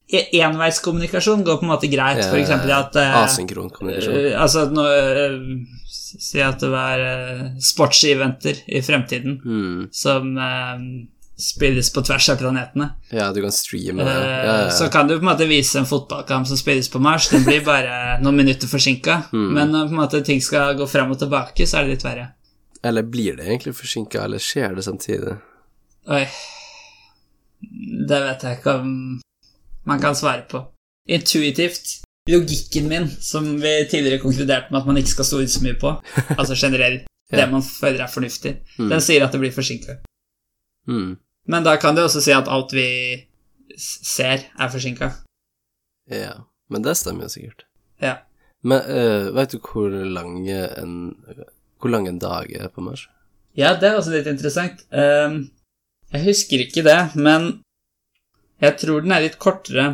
[0.09, 4.17] Enveiskommunikasjon går på en måte greit, for eksempel at eh, Asynkron kommunikasjon.
[4.33, 5.39] eh, Altså at nå eh,
[5.89, 9.89] Si at det var eh, sportseventer i fremtiden Mm.
[9.93, 10.81] som eh,
[11.39, 12.87] spilles på tvers av planetene.
[13.15, 14.15] Ja, du kan streame det.
[14.17, 16.99] Eh, Ja, ja, Så kan du på en måte vise en fotballkamp som spilles på
[16.99, 17.29] Mars.
[17.29, 19.23] Den blir bare noen minutter forsinka.
[19.33, 19.53] Mm.
[19.55, 22.09] Men når på en måte ting skal gå fram og tilbake, så er det litt
[22.09, 22.27] verre.
[22.83, 25.37] Eller blir det egentlig forsinka, eller skjer det samtidig?
[26.09, 26.25] Oi
[28.09, 28.93] Det vet jeg ikke om
[29.89, 30.61] man kan svare på.
[31.09, 32.03] Intuitivt.
[32.29, 35.95] Logikken min, som vi tidligere konkluderte med at man ikke skal stole så mye på,
[36.39, 37.37] altså generelt, Ja.
[37.43, 38.89] det man føler er fornuftig, Mm.
[38.91, 39.97] den sier at det blir forsinka.
[40.89, 41.17] Mm.
[41.49, 42.87] Men da kan det også si at alt vi
[43.79, 45.11] ser, er forsinka.
[46.11, 46.33] Ja,
[46.71, 47.65] men det stemmer jo sikkert.
[48.01, 48.15] Ja.
[48.65, 51.15] Men uh, veit du hvor lange en
[51.81, 53.05] Hvor lang en dag er på Mars?
[53.57, 54.81] Ja, det er også litt interessant.
[54.91, 55.51] Um,
[56.13, 57.61] jeg husker ikke det, men
[58.61, 59.89] jeg tror den er litt kortere.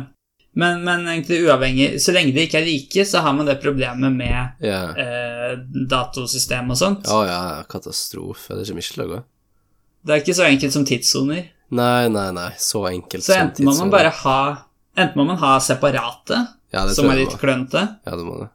[0.55, 4.13] Men, men egentlig uavhengig Så lenge de ikke er like, så har man det problemet
[4.15, 4.93] med yeah.
[4.95, 5.57] eh,
[5.91, 7.09] datasystem og sånt.
[7.11, 8.55] Å ja, katastrofe.
[8.55, 9.19] Det er ikke mye til å gå.
[10.05, 11.49] Det er ikke så enkelt som tidssoner.
[11.75, 12.51] Nei, nei, nei.
[12.61, 14.39] Så enkelt Så som enten må man bare ha
[14.95, 16.37] Enten må man ha separate,
[16.71, 18.45] ja, som er litt klønete, Ja, det må det.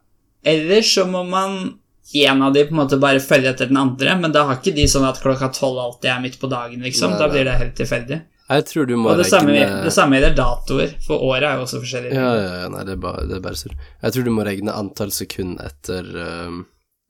[0.41, 1.75] eller så må man
[2.17, 4.73] en av de på en måte bare følge etter den andre, men da har ikke
[4.73, 7.13] de sånn at klokka tolv alltid er midt på dagen, liksom.
[7.13, 8.17] Nei, Da blir det helt tilfeldig.
[8.51, 11.55] Jeg tror du må Og det samme, regne det samme gjelder datoer, for året er
[11.59, 12.11] jo også forskjellig.
[12.17, 13.75] Ja, ja, ja, nei, det er bare, det er bare surr.
[14.03, 16.61] Jeg tror du må regne antall sekund etter um,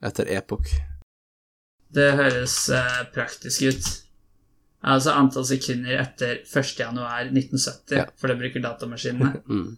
[0.05, 0.69] etter epok.
[1.91, 3.89] Det høres uh, praktisk ut.
[4.81, 6.71] Altså antall sekunder etter 1.
[6.79, 8.05] januar 1970, Ja.
[8.17, 9.33] for det bruker datamaskinene.
[9.51, 9.77] Mm.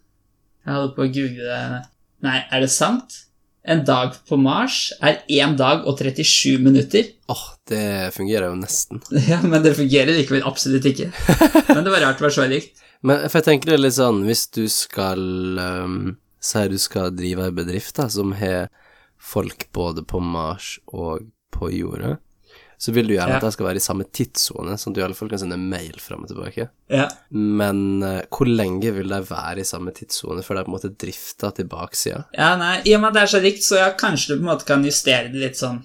[0.63, 1.81] Jeg holder på å google det
[2.23, 3.17] Nei, er det sant?
[3.63, 7.07] En dag på Mars er 1 dag og 37 minutter.
[7.31, 8.99] Åh, det fungerer jo nesten.
[9.29, 11.11] Ja, men det fungerer likevel absolutt ikke.
[11.71, 12.81] Men det var rart det var så likt.
[13.03, 15.23] Men for jeg tenker det er litt sånn, hvis du skal
[15.59, 15.95] um,
[16.43, 18.67] Si du skal drive ei bedrift da, som har
[19.15, 22.17] folk både på Mars og på jorda,
[22.77, 23.37] så vil du gjerne Ja.
[23.37, 25.57] at jeg skal være i samme tidssone, sånn at du i alle fall kan sende
[25.57, 26.69] mail fram og tilbake.
[26.89, 27.07] Ja.
[27.31, 30.93] Men uh, hvor lenge vil de være i samme tidssone før de på en måte
[30.97, 32.25] drifter til baksida?
[32.37, 34.45] ja, nei, I og med at det er så likt, så ja, kanskje du på
[34.47, 35.81] en måte kan justere det litt sånn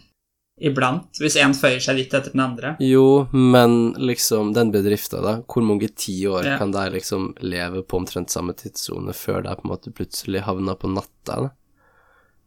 [0.60, 2.72] iblant, hvis én føyer seg litt etter den andre.
[2.82, 6.56] Jo, men liksom, den bedrifta, da, hvor mange tiår Ja.
[6.58, 10.74] kan de liksom leve på omtrent samme tidssone før de på en måte plutselig havner
[10.74, 11.50] på natta, da?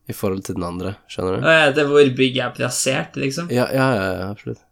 [0.10, 1.48] I forhold til den andre, skjønner du?
[1.48, 3.52] Ja, det hvor bygget er plassert, liksom.
[3.54, 4.64] Ja, ja, ja, absolutt.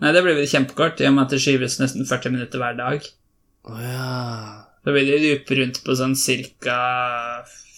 [0.00, 2.78] Nei, det blir vel kjempekort, i og med at det skyves nesten 40 minutter hver
[2.78, 3.04] dag.
[3.68, 4.12] Å ja.
[4.80, 6.78] Da vil det lupe rundt på sånn ca.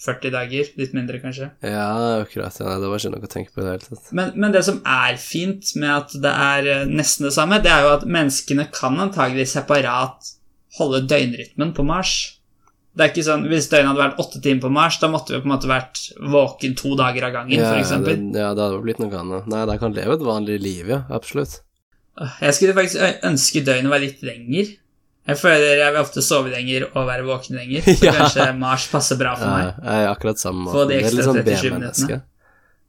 [0.03, 0.69] 40 dager.
[0.79, 1.49] Litt mindre, kanskje.
[1.63, 1.87] Ja,
[2.21, 2.55] akkurat.
[2.59, 4.11] Ja, det var ikke noe å tenke på i det hele tatt.
[4.15, 7.71] Men, men det som er fint med at det er eh, nesten det samme, det
[7.71, 10.33] er jo at menneskene kan antagelig separat
[10.79, 12.15] holde døgnrytmen på Mars.
[12.95, 15.39] Det er ikke sånn, Hvis døgnet hadde vært åtte timer på Mars, da måtte vi
[15.41, 18.19] på en måte vært våken to dager av gangen, Ja, eksempel.
[18.37, 19.47] ja, det hadde blitt noe annet.
[19.49, 20.99] Nei, de kan leve et vanlig liv, ja.
[21.09, 21.61] Absolutt.
[22.41, 24.75] Jeg skulle faktisk ønske døgnet var litt lenger.
[25.25, 28.13] Jeg føler jeg vil ofte sove lenger og være våken lenger, så Ja.
[28.19, 29.83] kanskje Mars passer bra for Ja, meg.
[29.83, 32.21] jeg er akkurat samme Få de Det er litt ekstra sånn 37 B-menneske,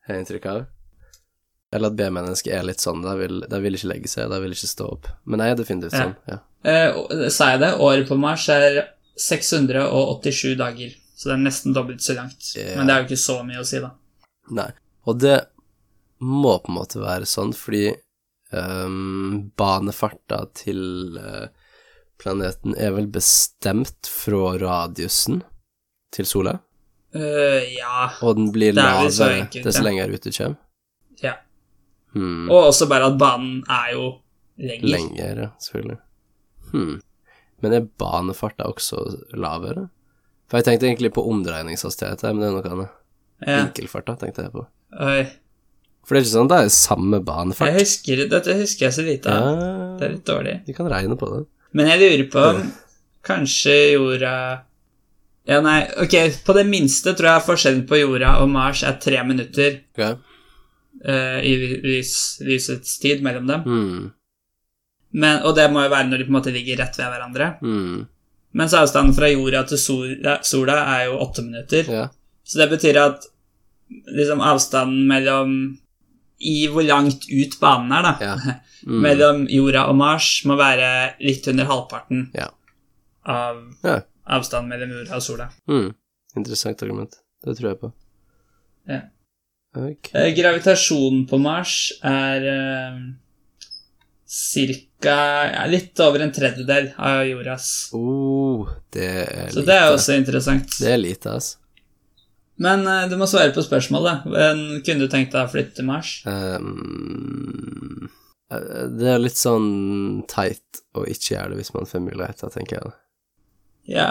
[0.05, 0.67] har jeg inntrykk av.
[1.73, 4.53] Eller at B-mennesket er litt sånn, de vil, de vil ikke legge seg, de vil
[4.53, 5.09] ikke stå opp.
[5.25, 6.39] Men jeg er definitivt sånn, ja.
[6.65, 7.73] Eh, sa jeg det?
[7.81, 8.83] Året på Mars er
[9.21, 12.53] 687 dager, så det er nesten dobbelt så langt.
[12.57, 12.79] Yeah.
[12.79, 13.93] Men det er jo ikke så mye å si, da.
[14.55, 14.71] Nei.
[15.05, 15.37] Og det
[16.25, 17.93] må på en måte være sånn, fordi
[18.51, 21.47] um, banefarta til uh,
[22.21, 25.43] planeten er vel bestemt fra radiusen
[26.15, 26.59] til sola,
[27.15, 28.09] Uh, ja.
[28.27, 29.83] og den blir er lavere dess ja.
[29.87, 30.57] lenger ut du kommer.
[31.23, 31.37] ja.
[32.11, 32.49] Hmm.
[32.51, 34.09] Og også bare at banen er jo
[34.59, 34.89] lenger.
[34.89, 35.99] Lenger, ja, selvfølgelig.
[36.73, 36.97] Hmm.
[37.65, 39.01] Men er banefarta også
[39.41, 39.89] lavere?
[40.51, 43.01] For jeg tenkte egentlig på omdreiningshastighet, her, men det er noe annet.
[43.45, 43.63] Ja.
[43.65, 44.67] Vinkelfarta tenkte jeg på.
[45.01, 45.25] Oi.
[46.05, 47.73] For det er ikke sånn at det er samme banefart.
[47.73, 49.47] Jeg husker, dette husker jeg så lite av.
[49.49, 50.55] Ja, Det er litt dårlig.
[50.67, 51.41] vi kan regne på det.
[51.75, 52.61] Men jeg lurer på om
[53.25, 54.35] kanskje jorda
[55.49, 59.19] Ja, nei, ok, på det minste tror jeg forskjellen på jorda og Mars er tre
[59.29, 60.15] minutter okay.
[61.05, 61.53] uh, i
[61.85, 63.67] lys, lysets tid mellom dem.
[63.67, 64.07] Hmm.
[65.15, 67.49] Men, og det må jo være når de på en måte ligger rett ved hverandre.
[67.63, 68.01] Mm.
[68.59, 71.87] Mens avstanden fra jorda til sola, sola er jo åtte minutter.
[71.91, 72.09] Ja.
[72.47, 73.25] Så det betyr at
[74.15, 75.55] liksom avstanden mellom
[76.45, 78.15] I hvor langt ut banen er, da.
[78.21, 78.61] Ja.
[78.85, 78.99] Mm.
[79.01, 82.51] Mellom jorda og Mars må være litt under halvparten Ja.
[83.25, 83.95] av Ja.
[84.29, 85.47] avstanden mellom jorda og sola.
[85.67, 85.95] Mm.
[86.37, 87.17] Interessant argument.
[87.47, 87.91] Det tror jeg på.
[88.93, 88.99] Ja.
[89.75, 90.11] Ok.
[90.13, 92.45] Eh, gravitasjonen på Mars er
[94.27, 95.19] ca.
[95.53, 97.91] Ja, litt over en tredjedel av jordas.
[97.93, 99.53] Oh, det er lite.
[99.57, 100.79] Så det er også interessant.
[100.81, 101.61] Det er lite, altså.
[102.65, 104.29] Men uh, du må svare på spørsmålet.
[104.87, 106.21] Kunne du tenkt deg å flytte til Mars?
[106.29, 106.59] Eh,
[108.95, 112.95] det er litt sånn teit å ikke gjøre det hvis man får muligheter, tenker jeg.
[113.97, 114.11] Ja.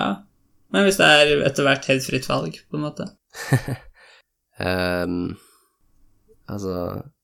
[0.74, 3.08] Men hvis det er etter hvert helt fritt valg, på en måte.
[4.60, 5.38] um,
[6.52, 6.76] altså,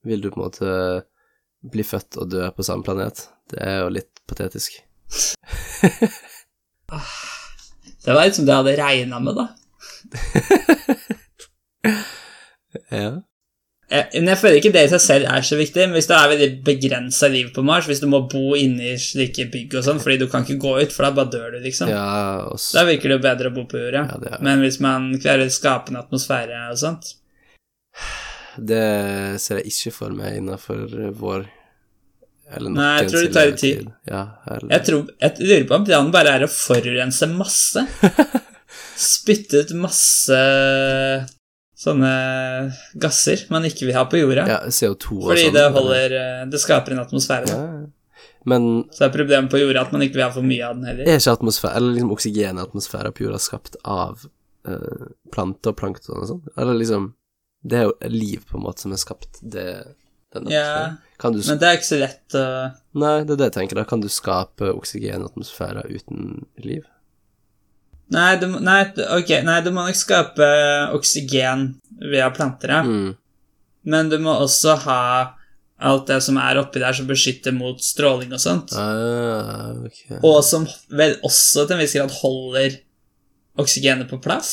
[0.06, 0.74] vil du på en måte
[1.60, 3.26] bli født og dø på samme planet?
[3.50, 4.80] Det er jo litt patetisk.
[8.00, 9.46] Det var liksom det jeg hadde regna med, da.
[12.90, 13.10] Ja.
[13.90, 15.82] Jeg, jeg føler ikke det i seg selv er så viktig.
[15.82, 18.98] Men hvis det er veldig begrensa liv på Mars, hvis du må bo inne i
[19.02, 21.58] slike bygg og sånn, fordi du kan ikke gå ut, for da bare dør du,
[21.64, 21.90] liksom.
[21.90, 22.76] ja også...
[22.78, 24.04] Da virker det jo bedre å bo på jorda.
[24.30, 27.16] Ja, Men hvis man klarer å skape en atmosfære og sånt
[28.60, 30.84] Det ser jeg ikke for meg innafor
[31.16, 31.46] vår
[32.50, 33.82] Eller Nei, jeg tror det tar litt tid.
[33.84, 33.90] tid.
[34.10, 34.22] Ja,
[34.68, 37.84] Jeg, tror, jeg lurer på om planen bare er å forurense masse.
[39.10, 40.40] Spytte ut masse
[41.80, 42.10] sånne
[43.00, 44.44] gasser man ikke vil ha på jorda.
[44.50, 45.54] ja, CO2 og fordi sånn.
[45.56, 47.54] det holder eh, Det skaper en atmosfære.
[47.54, 47.86] ja.
[48.48, 50.86] Men Så er problemet på jorda at man ikke vil ha for mye av den
[50.88, 51.08] heller.
[51.08, 54.22] er ikke atmosfære, eller liksom oksygenatmosfære på jorda skapt av
[54.68, 56.40] uh, planter og plankton og sånn?
[56.56, 57.10] Eller liksom
[57.60, 59.40] Det er jo liv, på en måte, som er skapt.
[59.42, 59.66] Det,
[60.32, 62.44] den yeah, du Men det er ikke så lett å
[63.00, 63.80] Nei, det er det jeg tenker.
[63.80, 66.86] Da kan du skape oksygen i atmosfæren uten liv?
[68.10, 68.80] Nei, du, nei,
[69.20, 70.46] ok, nei, du må nok skape
[70.96, 71.68] oksygen
[72.10, 72.80] via planter, ja.
[72.82, 73.12] Mm.
[73.86, 75.02] Men du må også ha
[75.80, 78.74] alt det som er oppi der som beskytter mot stråling og sånt.
[78.76, 80.18] Ah, okay.
[80.18, 82.76] Og som vel også til en viss grad holder
[83.60, 84.52] oksygenet på plass.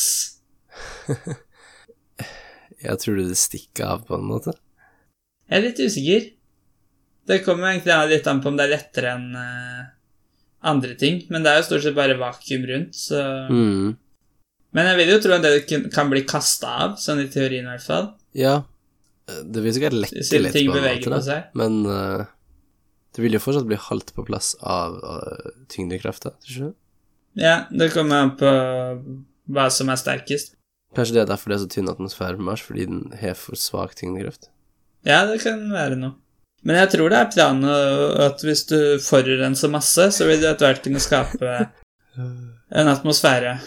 [2.84, 4.54] Jeg tror det stikker av, på en måte.
[5.48, 6.26] Jeg er litt usikker.
[7.28, 9.86] Det kommer egentlig litt an på om det er lettere enn eh,
[10.72, 11.22] andre ting.
[11.34, 13.98] Men det er jo stort sett bare vakuum rundt, så Mm.
[14.76, 17.72] Men jeg vil jo tro at det kan bli kasta av, sånn i teorien i
[17.72, 18.10] hvert fall.
[18.38, 18.60] Ja.
[19.26, 21.58] Det vil sikkert lekke Siden litt, på en måte, på.
[21.58, 22.28] Men uh,
[23.16, 26.78] det vil jo fortsatt bli holdt på plass av uh, tyngdekrafta, tror du ikke?
[27.42, 28.52] Ja, det kommer an på
[29.56, 30.57] hva som er sterkest.
[30.96, 33.60] Kanskje det er derfor det er så tynn atmosfære på Mars, fordi den har for
[33.60, 34.50] svak tyngdekraft.
[35.08, 36.16] Ja, det kan være noe.
[36.66, 37.68] Men jeg tror det er planen
[38.28, 41.52] at hvis du forurenser masse, så vil du etter hvert kunne skape
[42.82, 43.58] en atmosfære.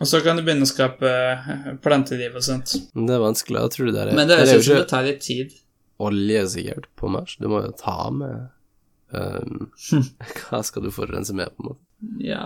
[0.00, 1.10] Og så kan du begynne å skape
[1.84, 2.74] planteliv og sånt.
[2.96, 3.62] Men det er vanskelig.
[3.64, 5.54] Jeg tror det er Men det høres er ut som det tar litt tid.
[5.98, 7.36] olje sikkert på Mars.
[7.40, 8.48] Du må jo ta med
[9.12, 9.70] um,
[10.42, 11.82] Hva skal du forurense med, på en måte?
[12.20, 12.42] Ja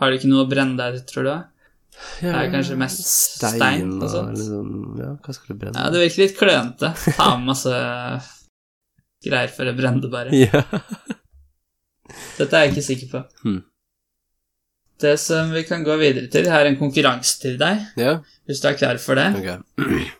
[0.00, 1.34] Har du ikke noe å brenne der, tror du?
[1.94, 2.30] Da?
[2.30, 4.38] Det er kanskje mest stein og sånt.
[4.38, 5.78] Liksom, ja, hva skal du brenne?
[5.78, 6.90] Ja, det virker litt klønete.
[7.18, 7.76] Ta med masse
[9.24, 10.34] greier for å brenne det, bare.
[10.44, 10.64] Ja.
[12.38, 13.22] Dette er jeg ikke sikker på.
[13.44, 13.62] Hmm.
[15.00, 18.60] Det som vi kan gå videre til, her er en konkurranse til deg, ja, hvis
[18.62, 19.30] du er klar for det.
[19.40, 20.04] Okay.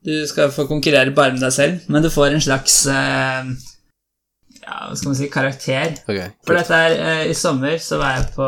[0.00, 3.50] Du skal få konkurrere bare med deg selv, men du får en slags eh,
[4.62, 5.92] Ja, hva skal man si karakter.
[6.08, 8.46] Okay, For dette er eh, I sommer så var jeg på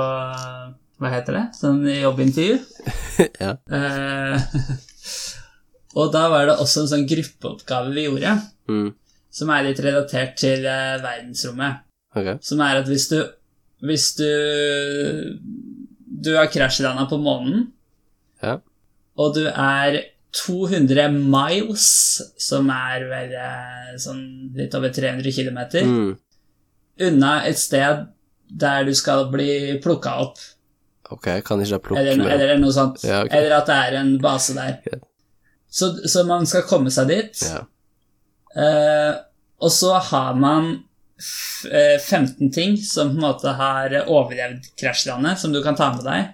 [1.03, 1.45] Hva heter det?
[1.59, 2.59] Sånn jobbintervju.
[3.43, 3.57] ja.
[3.75, 4.43] Eh,
[5.99, 8.37] og da var det også en sånn gruppeoppgave vi gjorde,
[8.71, 8.93] Mm.
[9.35, 11.81] som er litt relatert til eh, verdensrommet.
[12.15, 12.37] Okay.
[12.47, 13.17] Som er at hvis du
[13.83, 14.29] Hvis du
[16.23, 17.73] Du har krasjlanda på månen,
[18.43, 18.61] Ja.
[19.19, 19.97] og du er
[20.33, 21.89] 200 miles,
[22.39, 26.17] som er vel eh, sånn litt over 300 km, Mm.
[27.01, 28.07] unna et sted
[28.49, 30.39] der du skal bli plukka opp,
[31.13, 33.03] Ok, kan ikke jeg plukke eller, med eller noe sånt.
[33.07, 33.39] Ja, okay.
[33.39, 34.79] Eller at det er en base der.
[34.81, 35.03] Okay.
[35.73, 37.45] Så, så man skal komme seg dit.
[37.49, 37.63] Ja.
[38.61, 39.13] Eh,
[39.63, 40.73] og så har man
[41.23, 45.93] f eh, 15 ting som på en måte har overlevd krasjlandet, som du kan ta
[45.95, 46.33] med deg.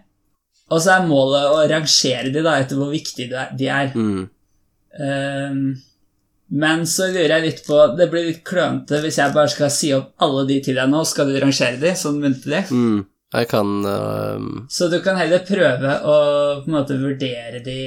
[0.73, 3.93] Og så er målet å rangere de da etter hvor viktige de er.
[3.97, 4.25] Mm.
[4.99, 5.63] Um,
[6.49, 9.91] men så lurer jeg litt på Det blir litt klønete hvis jeg bare skal si
[9.95, 11.05] opp alle de til deg nå.
[11.09, 12.65] Skal du rangere de sånn muntlig?
[12.73, 13.05] Mm.
[13.35, 14.41] Jeg kan uh,
[14.73, 16.17] Så du kan heller prøve å
[16.63, 17.79] på en måte vurdere de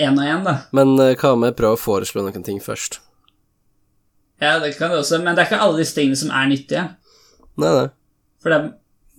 [0.00, 0.54] én og én, da.
[0.76, 3.00] Men uh, hva om jeg prøver å foreslå noen ting først?
[4.40, 6.86] Ja, det kan du også, men det er ikke alle disse tingene som er nyttige.
[7.60, 7.88] Nei, nei.
[8.40, 8.60] For det,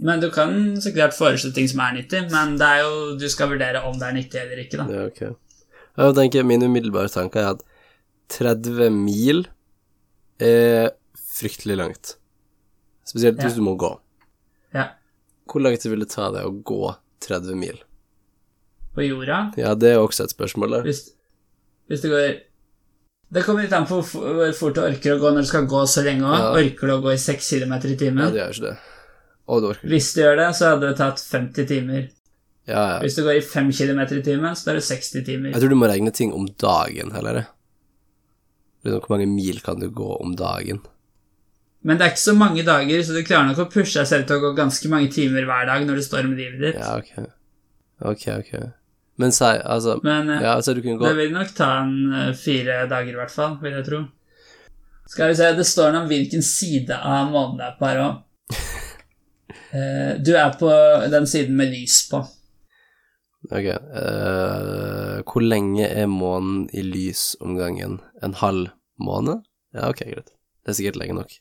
[0.01, 3.27] men du kan så klart foreslå ting som er nyttig, men det er jo, du
[3.29, 4.87] skal vurdere om det er nyttig eller ikke, da.
[4.89, 5.21] Ja, ok.
[6.01, 7.61] Jeg tenker Min umiddelbare tanke er at
[8.33, 9.43] 30 mil
[10.41, 10.95] er
[11.37, 12.15] fryktelig langt.
[13.05, 13.45] Spesielt Ja.
[13.45, 13.91] hvis du må gå.
[15.51, 15.55] Ja.
[15.55, 16.93] Hvor langt vil det ta deg å gå
[17.27, 17.81] 30 mil?
[18.95, 19.41] På jorda.
[19.59, 20.87] Ja, det er også et spørsmål der.
[20.87, 21.03] Hvis,
[21.87, 22.31] hvis det går
[23.31, 25.85] Det kommer litt an på hvor fort du orker å gå når du skal gå
[25.87, 26.33] så lenge òg.
[26.35, 26.49] Ja.
[26.59, 28.25] Orker du å gå i 6 km i Ja, timen?
[28.33, 28.73] det gjør ikke det.
[29.47, 29.87] Og du orker.
[29.87, 32.09] Hvis du gjør det, så hadde det tatt 50 timer.
[32.67, 32.97] Ja, ja.
[33.01, 35.53] Hvis du går i 5 km i timen, så er det 60 timer.
[35.55, 37.45] Jeg tror du må regne ting om dagen heller.
[38.83, 40.81] Liksom, hvor mange mil kan du gå om dagen?
[41.81, 44.27] Men det er ikke så mange dager, så du klarer nok å pushe deg selv
[44.29, 46.77] til å gå ganske mange timer hver dag når det står om livet ditt.
[46.77, 47.31] Ja, ok.
[48.11, 48.51] Ok, ok.
[49.21, 52.13] Men si, altså Men eh, Ja, altså du kunne gå det vil nok ta en
[52.15, 54.01] eh, fire dager i hvert fall, vil jeg tro.
[55.11, 58.03] Skal vi se, det står noe om hvilken side av månen det er på her
[58.07, 58.21] òg.
[60.25, 60.67] Du er på
[61.11, 62.19] den siden med lys på.
[63.47, 63.67] Ok.
[63.71, 68.01] Uh, hvor lenge er månen i lys om gangen?
[68.19, 69.45] En halv måned?
[69.71, 70.33] Ja, ok, greit.
[70.61, 71.37] Det er sikkert lenge nok.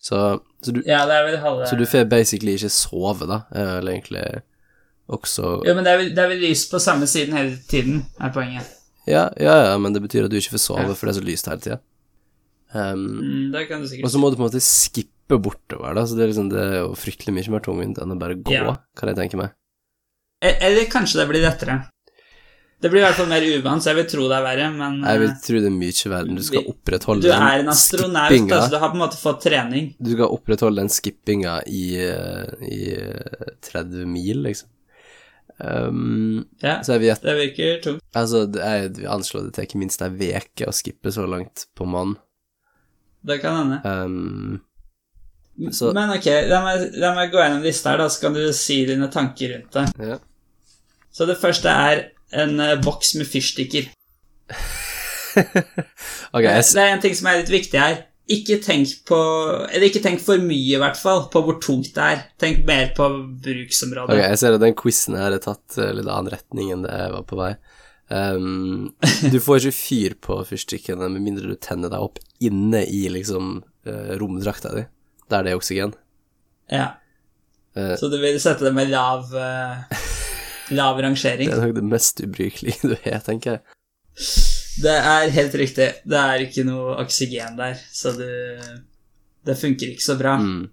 [0.00, 3.40] Så, så du, Ja, halve så du får basically ikke sove, da?
[3.50, 4.42] eller egentlig
[5.10, 8.04] også Jo, men det er, vel, det er vel lys på samme siden hele tiden,
[8.20, 8.68] er poenget.
[9.08, 10.94] Ja, ja, ja, men det betyr at du ikke får sove, Ja.
[10.94, 11.78] for det er så lyst hele tida.
[12.74, 16.02] Um, Mm, det kan du og så må du på en måte skippe bortover, da,
[16.04, 18.52] så det er, liksom, det er jo fryktelig mye mer tungvint enn å bare gå,
[18.52, 18.76] Ja.
[18.96, 19.54] kan jeg tenke meg.
[20.44, 21.88] E- Eller kanskje det blir lettere.
[22.78, 24.98] Det blir i hvert fall mer uvant, så jeg vil tro det er verre, men
[25.02, 26.34] Jeg vil eh, tro det er mye verre.
[26.38, 28.54] Du skal opprettholde den skippinga du er en astronaut, skippinga.
[28.54, 28.70] altså.
[28.70, 29.88] Du har på en måte fått trening.
[29.98, 34.70] Du skal opprettholde den skippinga i, eh, i eh, 30 mil, liksom.
[35.58, 38.02] Um, Ja, vet det virker tungt.
[38.14, 41.64] Altså, jeg vil anslå anslår det til ikke minst ei uke å skippe så langt
[41.74, 42.14] på mann.
[43.26, 43.80] Det kan hende.
[43.82, 44.60] Um,
[45.72, 48.52] Så- Men ok, la meg, la meg gå gjennom lista her, da, så kan du
[48.52, 49.92] si dine tanker rundt det.
[49.98, 50.18] ja.
[51.10, 53.88] Så det første er en eh, boks med fyrstikker.
[56.34, 58.04] okay, jeg, Det er en ting som er litt viktig her.
[58.28, 59.18] Ikke tenk på
[59.70, 62.22] Eller ikke tenk for mye, i hvert fall, på hvor tungt det er.
[62.40, 63.08] Tenk mer på
[63.44, 64.12] bruksområdet.
[64.12, 66.92] ok, jeg ser at den quizen her er tatt eh, litt annen retning enn det
[66.92, 67.52] jeg var på vei.
[68.08, 68.94] Um,
[69.28, 73.58] du får ikke fyr på fyrstikkene med mindre du tenner deg opp inne i liksom
[73.84, 74.86] eh, romdrakta di,
[75.28, 75.92] der det er oksygen.
[76.72, 76.86] Ja.
[77.76, 80.00] Uh, Så du vil sette det med lav eh,
[80.70, 81.48] Lav rangering?
[81.48, 83.60] Det er nok det mest ubrukelige du har, tenker jeg.
[84.82, 85.88] Det er helt riktig.
[86.06, 88.26] Det er ikke noe oksygen der, så du
[89.46, 90.36] Det funker ikke så bra.
[90.42, 90.68] Mm.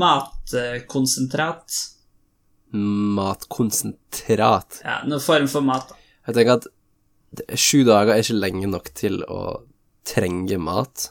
[0.00, 1.80] Matkonsentrat.
[3.18, 4.80] Matkonsentrat.
[4.84, 5.92] Ja, noen form for mat.
[6.26, 6.66] Jeg tenker at
[7.34, 9.62] det- sju dager er ikke lenge nok til å
[10.06, 11.10] trenge mat.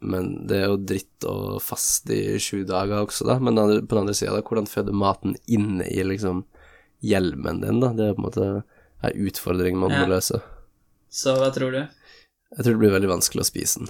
[0.00, 3.38] Men det er jo dritt å faste i sju dager også, da.
[3.42, 6.44] Men på den andre sida, hvordan føder maten inn i liksom
[7.02, 7.92] hjelmen din, da?
[7.94, 8.48] Det er på en måte
[9.02, 10.04] en utfordring man Ja.
[10.04, 10.40] må løse.
[11.10, 11.80] Så hva tror du?
[11.82, 13.88] Jeg tror det blir veldig vanskelig å spise den.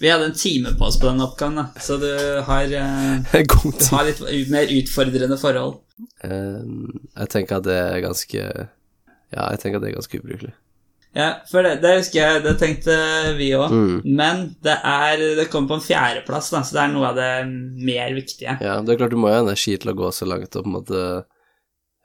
[0.00, 2.08] Vi hadde en time på oss på den oppgaven, da, så du
[2.46, 5.80] har, eh, du har litt mer utfordrende forhold.
[6.24, 6.62] Eh,
[7.20, 8.38] Jeg tenker at det er ganske
[9.32, 10.52] Ja, jeg tenker at det er ganske ubrukelig.
[11.12, 12.94] Ja, for det, det husker jeg, det tenkte
[13.36, 13.72] vi òg.
[13.72, 13.96] Mm.
[14.16, 17.30] Men det er Det kommer på en fjerdeplass, så det er noe av det
[17.84, 18.56] mer viktige.
[18.64, 20.64] Ja, det er klart du må jo ha energi til å gå så langt og
[20.64, 21.04] på en måte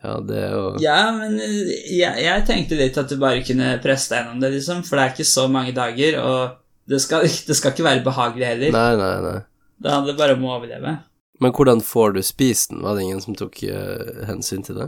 [0.03, 4.11] Ja, det er jo Ja, men jeg, jeg tenkte litt at du bare kunne presse
[4.11, 6.57] deg gjennom det, liksom, for det er ikke så mange dager, og
[6.91, 8.75] det skal, det skal ikke være behagelig heller.
[8.75, 9.39] Nei, nei, nei.
[9.77, 10.97] Det handler bare om å overleve.
[11.39, 12.81] Men hvordan får du spist den?
[12.83, 14.87] Var det ingen som tok uh, hensyn til det?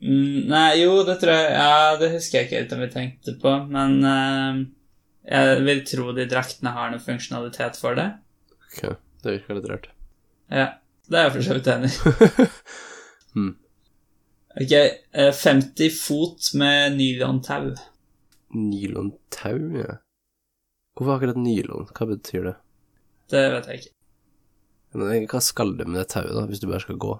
[0.00, 3.34] Mm, nei, jo, det tror jeg Ja, det husker jeg ikke helt om vi tenkte
[3.42, 4.60] på, men eh,
[5.28, 8.08] jeg vil tro de draktene har noe funksjonalitet for det.
[8.70, 8.94] Ok,
[9.24, 9.90] det virker litt rart.
[10.50, 10.70] Ja,
[11.10, 12.48] det er jeg for så vidt enig i.
[13.30, 13.52] Hmm.
[14.58, 17.68] Ok, eh, 50 fot med nylontau.
[18.58, 20.00] Nylontau, ja.
[20.98, 21.86] Hvorfor akkurat nylon?
[21.94, 22.56] Hva betyr det?
[23.30, 23.92] Det vet jeg ikke.
[24.98, 27.12] Men hva skal du med det tauet, da, hvis du bare skal gå?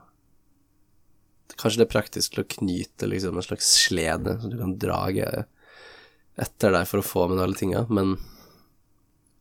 [1.58, 5.28] Kanskje det er praktisk til å knyte liksom en slags slede, så du kan drage
[6.40, 8.16] etter deg for å få med alle tinga, men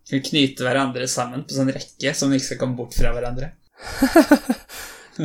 [0.10, 3.12] Du Kan knyte hverandre sammen på sånn rekke, så de ikke skal komme bort fra
[3.14, 3.52] hverandre.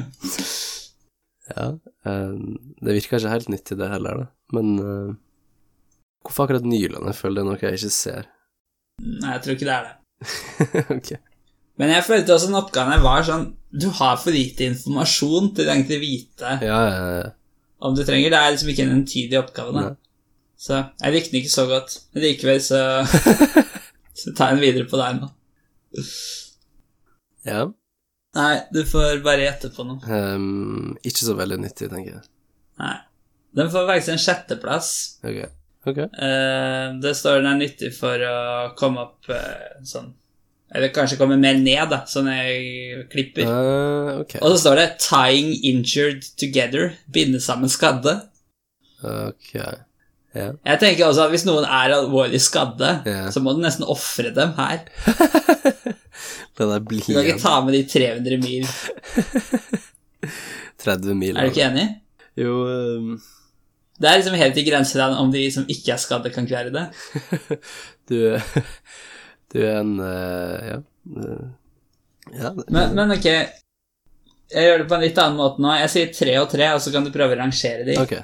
[1.55, 1.67] ja
[2.07, 2.35] eh,
[2.79, 4.27] Det virker ikke helt nyttig, det heller, da.
[4.55, 5.11] Men eh,
[6.23, 7.09] hvorfor akkurat Nyland?
[7.11, 8.29] Jeg føler det er noe jeg ikke ser.
[9.03, 9.95] Nei, jeg tror ikke det er det.
[10.99, 11.11] ok.
[11.81, 15.71] Men jeg følte også at oppgaven her var sånn Du har for lite informasjon til
[15.71, 17.31] egentlig vite Ja, ja, ja.
[17.85, 18.31] om du trenger.
[18.31, 19.73] Det er liksom ikke en entydig oppgave.
[19.75, 19.95] Da.
[20.57, 21.97] Så jeg likte den ikke så godt.
[22.15, 22.83] Men likevel så,
[24.21, 25.33] så tar jeg den videre på deg nå.
[27.51, 27.65] ja.
[28.35, 30.01] Nei, du får bare gjette på noe.
[30.11, 32.25] Um, ikke så veldig nyttig, tenker jeg.
[32.83, 32.97] Nei.
[33.55, 34.89] Den får faktisk en sjetteplass.
[35.23, 35.45] Ok.
[35.87, 36.01] Ok.
[36.17, 38.39] Uh, det står den er nyttig for å
[38.79, 40.11] komme opp uh, sånn
[40.75, 43.47] Eller kanskje kommer mer ned, da, sånn jeg klipper.
[43.47, 44.37] Uh, ok.
[44.43, 46.97] Og så står det 'tying injured together'.
[47.15, 48.17] Binde sammen skadde.
[49.05, 49.55] Ok.
[50.35, 50.51] Ja.
[50.67, 53.29] Jeg tenker også at hvis noen er alvorlig skadde, yeah.
[53.31, 54.83] så må du nesten ofre dem her.
[56.55, 58.67] Du kan ikke ta med de 300 mil.
[60.85, 61.35] 30 mil.
[61.35, 61.89] Er du ikke enig?
[62.39, 63.17] Jo um...
[63.99, 66.87] Det er liksom helt i grenseland om de som ikke er skadde, kan klare det.
[68.11, 68.39] Du
[69.55, 70.79] Du er en eh, Ja.
[71.23, 71.45] eh,
[72.35, 75.75] ja Men, men ok, jeg gjør det på en litt annen måte nå.
[75.79, 77.95] Jeg sier tre og tre, og så kan du prøve å rangere de.
[78.01, 78.15] Ok.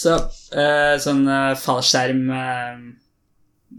[0.00, 0.14] Så
[0.56, 1.22] eh, sånn
[1.60, 2.22] fallskjerm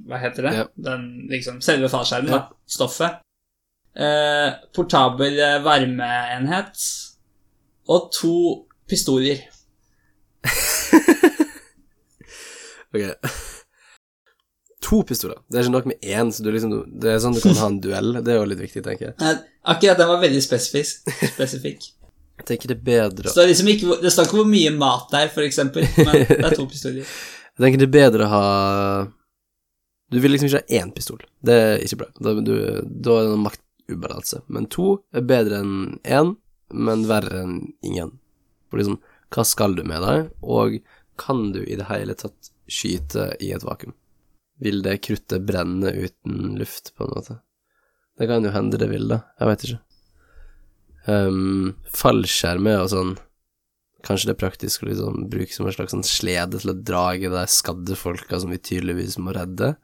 [0.07, 0.53] Hva heter det?
[0.59, 0.65] Ja.
[0.87, 2.43] Den, liksom, selve fallskjermen, Ja.
[2.45, 2.59] da.
[2.71, 3.19] Stoffet.
[4.75, 6.77] Portabel varmeenhet.
[7.91, 8.35] Og to
[8.87, 9.41] pistoler.
[12.91, 13.05] Ok.
[14.91, 15.39] To pistoler.
[15.47, 17.69] Det er ikke nok med én, så du liksom Det er sånn du kan ha
[17.71, 18.11] en duell.
[18.19, 19.15] Det er jo litt viktig, tenker jeg.
[19.23, 19.37] Eh,
[19.71, 21.07] akkurat den var veldig spesifisk.
[21.31, 21.87] spesifikk.
[22.41, 25.11] Jeg tenker det er bedre Det står liksom ikke, det står ikke hvor mye mat
[25.11, 27.05] det er, for eksempel, men det er to pistoler.
[27.05, 28.45] Jeg tenker det er bedre å ha
[30.11, 31.21] Du vil liksom ikke ha én pistol.
[31.39, 32.09] Det er ikke bra.
[32.19, 34.41] Da, du, da er det en maktubalanse.
[34.51, 36.33] Men to er bedre enn én,
[36.73, 38.17] men verre enn ingen.
[38.67, 38.99] For liksom,
[39.31, 40.81] hva skal du med deg, og
[41.21, 43.95] kan du i det hele tatt skyte i et vakuum?
[44.62, 47.38] Vil det kruttet brenne uten luft, på en måte?
[48.20, 49.24] Det kan jo hende det vil, da.
[49.39, 49.80] Jeg veit ikke.
[51.07, 53.14] Um, fallskjermer og sånn
[54.05, 57.30] Kanskje det er praktisk å liksom bruke som en slags sånn slede til å drage
[57.30, 59.76] de skadde folka som vi tydeligvis må redde.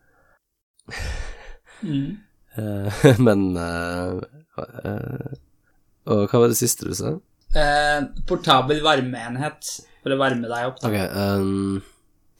[1.85, 2.17] Mm.
[2.57, 4.17] uh, men uh,
[4.57, 5.35] uh,
[6.09, 7.13] Og hva var det siste du sa?
[8.25, 9.69] Portabel varmeenhet
[10.01, 10.81] for å varme deg opp.
[10.81, 10.89] Da.
[10.89, 11.77] Ok, um,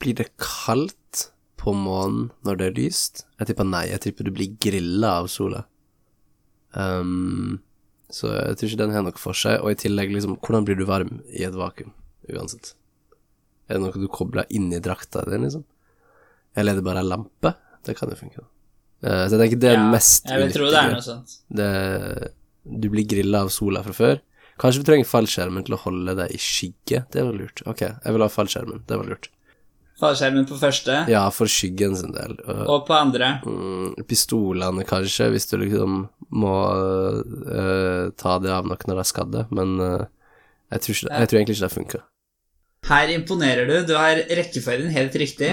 [0.02, 1.28] blir det kaldt
[1.58, 3.24] på månen når det er lyst?
[3.40, 3.84] Jeg tipper nei.
[3.90, 5.64] Jeg tipper du blir grilla av sola.
[6.72, 7.58] Um,
[8.12, 9.58] så jeg tror ikke den har noe for seg.
[9.62, 11.90] Og i tillegg, liksom, hvordan blir du varm i et vakuum,
[12.32, 12.74] uansett?
[13.68, 15.64] Er det noe du kobler inn i drakta di, liksom?
[16.56, 17.52] Eller er det bare ei lampe?
[17.84, 18.46] Det kan jo funke.
[19.04, 21.34] Eh, så jeg tenker det er Ja, mest Jeg vil tro det er noe sånt.
[21.54, 21.68] det,
[22.64, 24.16] du blir grilla av sola fra før.
[24.58, 27.04] Kanskje du trenger fallskjermen til å holde deg i skygge.
[27.14, 27.62] Det var lurt.
[27.70, 28.82] Ok, jeg vil ha fallskjermen.
[28.88, 29.28] Det var lurt.
[29.98, 32.36] Fallskjermen på første, Ja, for skyggen sin del.
[32.46, 33.40] Og, på andre.
[33.42, 36.04] mm, pistolene, kanskje, hvis du liksom
[36.38, 40.06] må uh, ta det av noen når de er skadde, men uh,
[40.70, 42.04] jeg, tror ikke, jeg tror egentlig ikke det funker.
[42.88, 43.74] Her imponerer du.
[43.88, 45.50] Du har rekkefølgen helt riktig.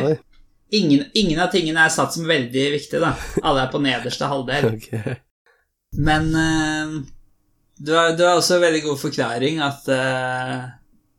[0.75, 3.15] Ingen, ingen av tingene er satt som veldig viktige, da.
[3.41, 4.69] Alle er på nederste halvdel.
[4.75, 5.17] Ok.
[5.95, 7.01] Men uh,
[7.79, 9.85] du, har, du har også en veldig god forklaring at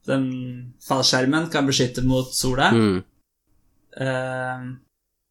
[0.06, 0.26] den
[0.84, 2.70] fallskjermen kan beskytte mot sola.
[2.74, 2.98] Mm.
[4.00, 4.66] Eh,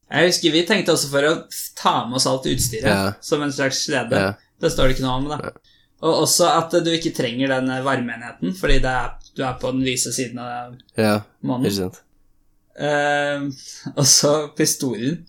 [0.06, 1.32] jeg husker vi tenkte også for å
[1.78, 3.12] ta med oss alt utstyret Ja.
[3.20, 4.20] som en slags slede.
[4.22, 4.34] Ja.
[4.60, 5.52] Det står det ikke noe om, da.
[6.06, 9.84] Og også at du ikke trenger den varmeenheten, fordi det er, du er på den
[9.86, 11.72] lyse siden av ja, månen.
[11.72, 12.02] Uh.
[12.76, 13.46] Eh,
[13.98, 15.24] og så pistolen.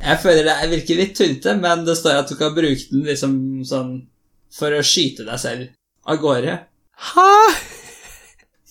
[0.00, 3.64] Jeg føler det virker litt tullete, men det står at du kan bruke den liksom
[3.66, 3.94] sånn
[4.54, 5.72] for å skyte deg selv
[6.06, 6.58] av gårde.
[7.10, 7.30] Hæ?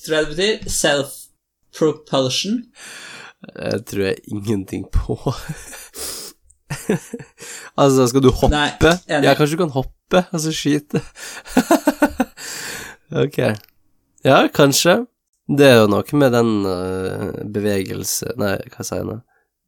[0.06, 0.70] Tror jeg det betyr.
[0.72, 2.62] Self-propulsion.
[3.52, 5.18] Jeg tror jeg ingenting på.
[7.82, 8.56] altså, skal du hoppe?
[8.56, 11.02] Nei, ja, kanskje du kan hoppe, altså skyte?
[13.24, 13.40] ok.
[14.24, 15.04] Ja, kanskje.
[15.44, 19.18] Det er jo noe med den uh, bevegelse Nei, hva sier jeg nå?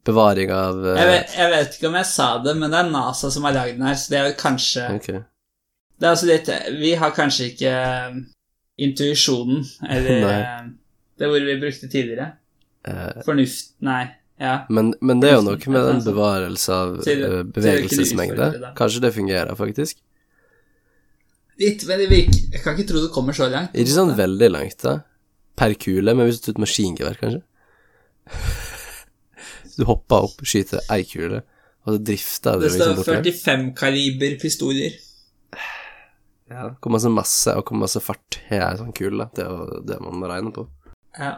[0.08, 0.94] Bevaring av uh...
[0.96, 3.58] Jeg vet, jeg vet ikke om jeg sa det, men det er NASA som har
[3.58, 5.20] lagd den her, så det er jo kanskje okay.
[6.00, 7.74] Det er altså litt Vi har kanskje ikke
[8.88, 10.72] intuisjonen, eller
[11.16, 12.34] det ordet vi brukte tidligere.
[12.86, 14.04] Eh, Fornuft Nei.
[14.36, 14.66] Ja.
[14.68, 18.50] men, men det er jo noe med den bevarelse av du bevegelsesmengde.
[18.76, 20.02] Kanskje det fungerer, faktisk.
[21.56, 23.72] Litt, men det virker Jeg kan ikke tro det kommer så langt.
[23.80, 24.98] Ikke sånn veldig langt, da.
[25.56, 27.44] Per kule, men hvis du tar et maskingevær, kanskje?
[29.76, 31.42] Du hopper opp, skyter ei kule,
[31.84, 34.94] og så drifter du Det står liksom 45 kaliber pistoler.
[36.48, 39.28] Ja, hvor masse masse og hvor masse fart har ei sånn kule?
[39.36, 40.64] Det er jo det man må regne på.
[41.18, 41.34] Ja.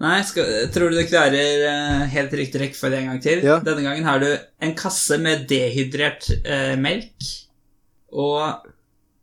[0.00, 3.42] Nei, skal, tror du du klarer uh, helt riktig rekkefølge en gang til?
[3.44, 3.58] Ja.
[3.64, 7.28] Denne gangen har du en kasse med dehydrert uh, melk
[8.08, 8.64] og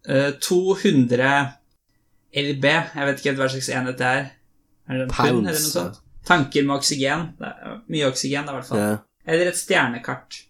[0.05, 1.31] uh, 200
[2.37, 2.67] LB.
[2.67, 4.29] Jeg vet ikke helt hva slags enhet det er.
[4.87, 5.97] Er det en pund eller noe sånt?
[6.27, 7.25] Tanker med oksygen.
[7.41, 8.83] Er mye oksygen, da, i hvert fall.
[8.83, 8.95] Ja.
[9.27, 10.43] Eller et stjernekart.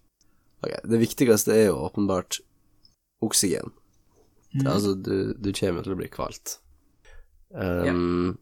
[0.65, 2.41] Ok, Det viktigste er jo åpenbart
[3.23, 3.71] oksygen.
[4.51, 4.67] Mhm.
[4.67, 6.57] Altså, du, du kommer til å bli kvalt.
[7.55, 8.35] Um,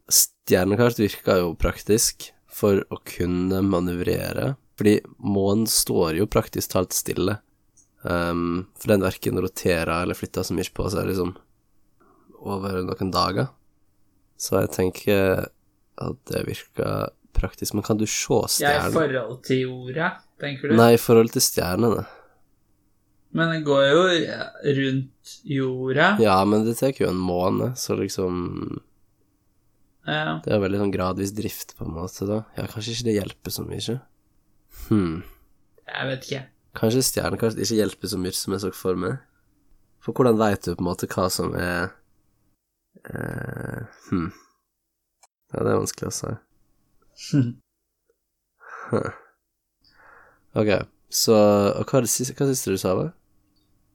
[0.46, 7.40] Stjernekart virker jo praktisk for å kunne manøvrere, fordi månen står jo praktisk talt stille.
[8.06, 11.34] Um, for den verken roterer eller flytter så mye på seg, liksom,
[12.46, 13.50] over noen dager.
[14.38, 15.48] Så jeg tenker
[15.96, 17.74] at det virker praktisk.
[17.74, 20.76] Men kan du se Ja, i forhold til jorda, tenker du?
[20.78, 22.06] Nei, i forhold til stjernene.
[23.36, 24.02] Men den går jo
[24.78, 26.12] rundt jorda.
[26.22, 28.78] Ja, men det tar jo en måned, så liksom
[30.06, 30.36] Ja.
[30.44, 32.42] Det er veldig sånn gradvis drift, på en måte, da.
[32.58, 33.96] Ja, kanskje ikke det hjelper så mye.
[34.86, 35.16] Hm.
[35.86, 36.42] Jeg vet ikke.
[36.76, 39.18] Kanskje stjernekart ikke hjelper så mye som jeg så for meg.
[40.04, 41.88] For hvordan veit du på en måte hva som er
[43.10, 44.28] eh, Hm.
[45.54, 46.32] Ja, det er vanskelig å si.
[48.90, 49.12] Huh.
[50.56, 50.70] Ok,
[51.10, 51.36] så
[51.80, 53.06] Og hva hva siste du sa, da?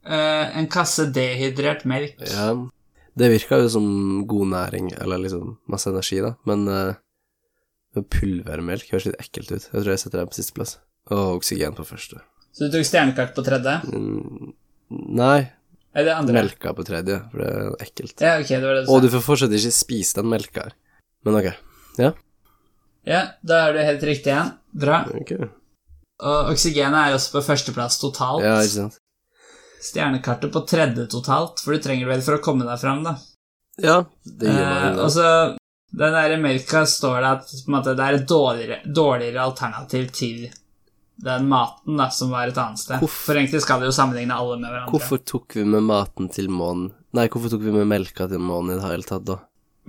[0.01, 2.17] Uh, en kasse dehydrert melk.
[2.25, 2.55] Ja,
[3.19, 3.87] det virka jo som
[4.29, 6.93] god næring, eller liksom masse energi, da, men uh,
[7.99, 9.67] pulvermelk høres litt ekkelt ut.
[9.67, 10.77] Jeg tror jeg setter den på sisteplass.
[11.11, 12.21] Og oksygen på første.
[12.55, 13.73] Så du tok stjernekart på tredje?
[13.89, 14.51] Mm,
[15.17, 15.39] nei,
[15.95, 16.35] det andre?
[16.35, 18.15] melka på tredje, for det er ekkelt.
[18.23, 20.77] Ja, ok, det var det du Og du får fortsatt ikke spise den melka her.
[21.25, 21.51] Men ok.
[21.99, 22.13] Ja,
[23.07, 24.53] Ja, da er du helt riktig igjen.
[24.77, 25.01] Bra.
[25.09, 25.31] ok.
[26.21, 28.45] Og oksygenet er også på førsteplass totalt.
[28.45, 28.99] Ja, ikke sant.
[29.81, 33.15] Stjernekartet på tredje totalt, for du trenger det vel for å komme deg fram, da.
[33.81, 35.03] Ja, det gjør man jo.
[35.07, 35.27] og så
[35.91, 40.45] den der melka står det at måte, det er et dårligere, dårligere alternativ til
[41.21, 43.01] den maten da, som var et annet sted.
[43.01, 44.91] Hvorfor- For egentlig skal det jo sammenligne alle med hverandre.
[44.93, 48.71] Hvorfor tok vi med maten til månen Nei, hvorfor tok vi med melka til månen
[48.71, 49.35] i det hele tatt, da?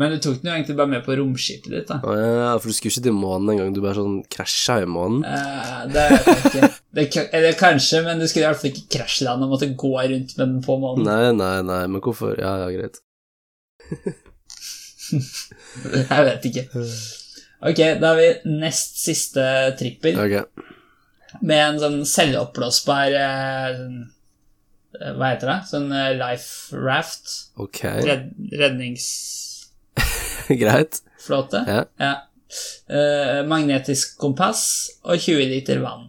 [0.01, 1.99] Men du tok den jo egentlig bare med på romskipet ditt, da.
[2.17, 5.21] Ja, for du skulle ikke til månen engang, du bare sånn krasja i månen?
[5.29, 6.71] Eh, det ikke.
[6.97, 7.05] Det,
[7.37, 10.43] eller kanskje, men du skulle i hvert fall ikke krasjlande og måtte gå rundt med
[10.47, 11.05] den på månen.
[11.09, 13.03] Nei, nei, nei, men hvorfor Ja, ja, greit.
[15.13, 16.65] Jeg vet ikke.
[17.63, 19.45] Ok, da har vi nest siste
[19.79, 20.17] trippel.
[20.19, 20.65] Ok.
[21.41, 23.79] med en sånn selvoppblåsbar eh,
[25.17, 25.59] Hva heter det?
[25.71, 27.37] Sånn eh, life raft.
[27.61, 29.52] Ok, Red, redningsflåte.
[30.63, 31.01] greit.
[31.67, 32.13] Ja.
[32.93, 36.09] Eh, magnetisk kompass og 20 liter vann.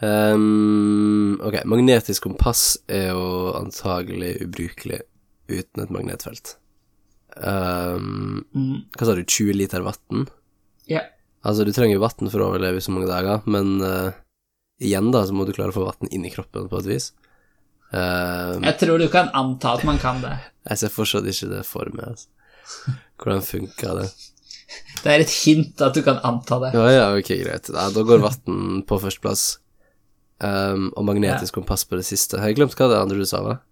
[0.00, 5.00] Um, ok, magnetisk kompass er jo antagelig ubrukelig
[5.50, 6.56] uten et magnetfelt.
[7.38, 8.84] Um, Mm.
[8.96, 10.26] hva sa du, 20 liter vann?
[10.90, 11.02] Ja.
[11.44, 14.10] Altså, du trenger vann for å overleve i så mange dager, men uh,
[14.82, 17.10] igjen da, så må du klare å få vann inn i kroppen på et vis.
[17.92, 20.34] Um, Jeg tror du kan anta at man kan det.
[20.68, 22.28] jeg ser fortsatt ikke det for meg, altså.
[23.18, 24.08] Hvordan funka det?
[25.02, 26.72] Det er et hint at du kan anta det.
[26.76, 27.70] Ja, ja, ok, greit.
[27.72, 29.46] Ja, da går vann på førsteplass.
[30.38, 32.38] Um, og magnetisk kompass på det siste.
[32.38, 33.62] Har Jeg glemt hva det andre du sa, var.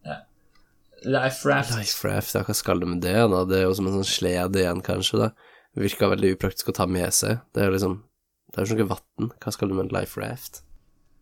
[1.07, 1.77] Life raft.
[1.77, 3.45] Life raft, ja, hva skal du med det, da?
[3.47, 5.29] Det er jo som en sånn slede igjen, kanskje, da.
[5.77, 7.43] Det virker veldig upraktisk å ta med seg.
[7.55, 8.01] Det er jo liksom
[8.51, 9.31] Det er jo ikke vann.
[9.45, 10.63] Hva skal du med en life raft?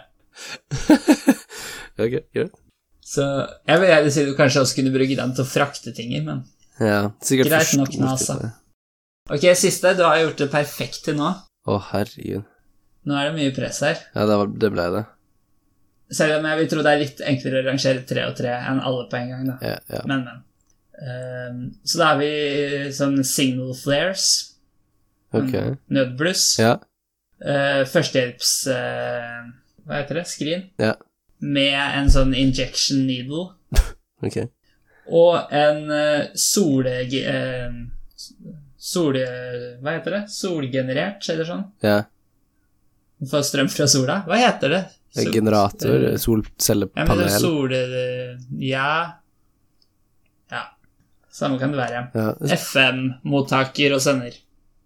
[1.98, 2.54] Ok, greit.
[3.06, 3.22] Så
[3.66, 6.22] jeg vil gjerne si du kanskje også kunne bruke den til å frakte ting i,
[6.26, 6.38] men
[6.82, 8.34] Ja, sikkert Greit nok NASA.
[8.42, 8.50] jeg.
[9.28, 9.92] Ok, siste.
[9.94, 11.34] Du har gjort det perfekt til nå.
[11.68, 12.46] Å, herregud.
[13.08, 14.00] Nå er det mye press her.
[14.16, 15.04] Ja, det, var, det ble det.
[16.16, 18.80] Selv om jeg vil tro det er litt enklere å rangere tre og tre enn
[18.80, 19.56] alle på en gang, da.
[19.64, 20.04] Ja, ja.
[20.08, 20.44] Men, men.
[20.98, 22.30] Um, så da har vi
[22.96, 24.30] sånn signal flares.
[25.36, 25.54] Ok.
[25.92, 26.46] Nødbluss.
[26.64, 26.78] Ja.
[27.44, 28.54] Uh, førstehjelps...
[28.72, 29.52] Uh,
[29.88, 30.26] hva heter det?
[30.32, 30.64] Skrin.
[30.80, 30.96] Ja.
[31.44, 33.50] Med en sånn injection needle.
[34.26, 34.40] Ok.
[35.14, 36.96] Og en uh, sole...
[37.12, 37.84] Uh,
[38.88, 39.24] sole...
[39.84, 40.22] Hva heter det?
[40.32, 41.66] Solgenerert, eller sånn?
[41.84, 41.98] Ja.
[43.18, 44.22] Du får strøm fra sola?
[44.28, 44.82] Hva heter det?
[45.18, 47.08] Sol- Generator, Solcellepanel?
[47.08, 47.72] Ja, men det er sol...
[48.62, 48.90] Ja
[50.54, 50.64] Ja.
[51.34, 52.04] Samme kan det være.
[52.14, 52.28] Ja.
[52.58, 54.38] FM-mottaker og sender.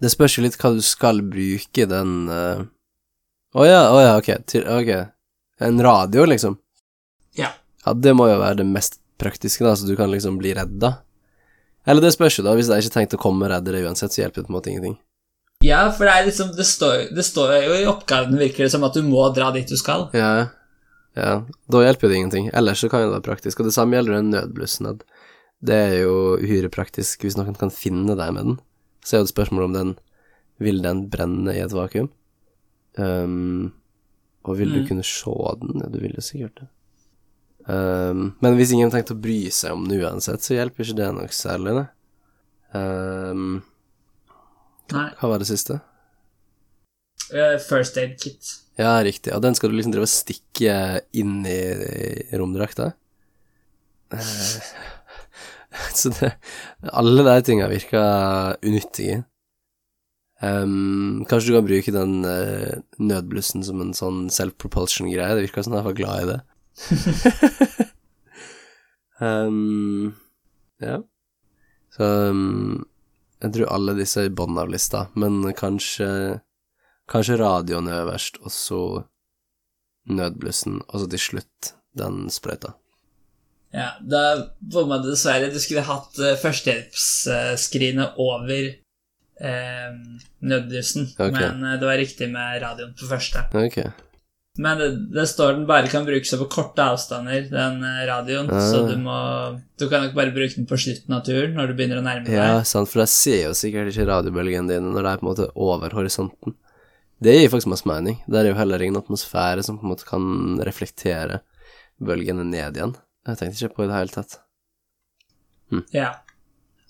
[0.01, 2.63] Det spørs jo litt hva du skal bruke den Å uh...
[3.59, 4.31] oh, ja, oh, ja, ok.
[4.49, 4.93] Til, ok.
[5.61, 6.57] En radio, liksom?
[7.37, 7.51] Ja.
[7.85, 10.95] Ja, det må jo være det mest praktiske, da, så du kan liksom bli redda.
[11.87, 12.53] Eller det spørs jo, da.
[12.57, 14.57] Hvis jeg ikke tenkte å komme og redde deg uansett, så hjelper det på en
[14.59, 14.97] måte ingenting.
[15.65, 18.83] Ja, for det er liksom Det står, det står jo i oppgaven, virker det som,
[18.83, 20.07] at du må dra dit du skal.
[20.17, 20.47] Ja,
[21.17, 21.31] ja.
[21.69, 22.49] Da hjelper det ingenting.
[22.53, 23.59] Ellers så kan det være praktisk.
[23.59, 25.01] Og det samme gjelder den nødblussen.
[25.61, 28.59] Det er jo uhyre praktisk hvis noen kan finne deg med den.
[29.05, 29.91] Så er jo det spørsmålet om den
[30.61, 32.09] Vil den brenne i et vakuum?
[32.97, 33.71] Um,
[34.45, 34.87] og vil du Mm.
[34.87, 35.79] kunne se den?
[35.81, 36.67] Ja, du vil jo sikkert det.
[37.69, 41.09] Ehm, men hvis ingen tenkte å bry seg om det uansett, så hjelper ikke det
[41.17, 41.87] nok særlig, det.
[42.71, 43.57] Um,
[44.93, 45.09] Nei.
[45.19, 45.81] hva var det siste?
[47.31, 48.53] Uh, First aid kit.
[48.79, 49.33] Ja, riktig.
[49.35, 50.77] Og den skal du liksom drive og stikke
[51.17, 51.59] inn i,
[52.31, 52.93] i romdrakta?
[54.11, 54.55] Uh,
[55.95, 56.33] Så det
[56.91, 59.21] Alle de tinga virker unyttige.
[60.41, 65.35] Um, kanskje du kan bruke den uh, nødblussen som en sånn self-propulsion-greie.
[65.37, 66.39] Det virker som jeg var glad i det.
[69.21, 70.13] Ehm,
[70.89, 71.01] ja.
[71.93, 72.85] Så um,
[73.41, 76.39] jeg tror alle disse er i bånn av lista, men kanskje
[77.11, 78.83] Kanskje radioen er øverst, og så
[80.07, 82.71] nødblussen, og så til slutt den sprøyta.
[83.75, 84.21] Ja, da
[84.59, 85.49] bomma du dessverre.
[85.51, 88.69] Du skulle hatt uh, førstehjelpsskrinet over
[89.41, 89.91] eh,
[90.39, 91.31] nødblussen, okay.
[91.35, 93.43] men eh, det var riktig med radioen på første.
[93.55, 93.79] Ok.
[94.59, 98.65] Men det, det står den bare kan brukes over korte avstander, den eh, radioen, Ah.
[98.67, 99.15] så du må
[99.79, 102.25] Du kan nok bare bruke den på slutten av turen, når du begynner å nærme
[102.27, 102.35] deg.
[102.35, 105.29] Ja, sant, for jeg ser jo sikkert ikke radiobølgene dine når det er på en
[105.31, 106.57] måte over horisonten.
[107.21, 108.19] Det gir faktisk masse mening.
[108.27, 111.39] Det er jo heller ingen atmosfære som på en måte kan reflektere
[112.01, 112.95] bølgene ned igjen.
[113.29, 114.37] Jeg tenkte ikke på det i det hele tatt.
[115.95, 116.09] Ja.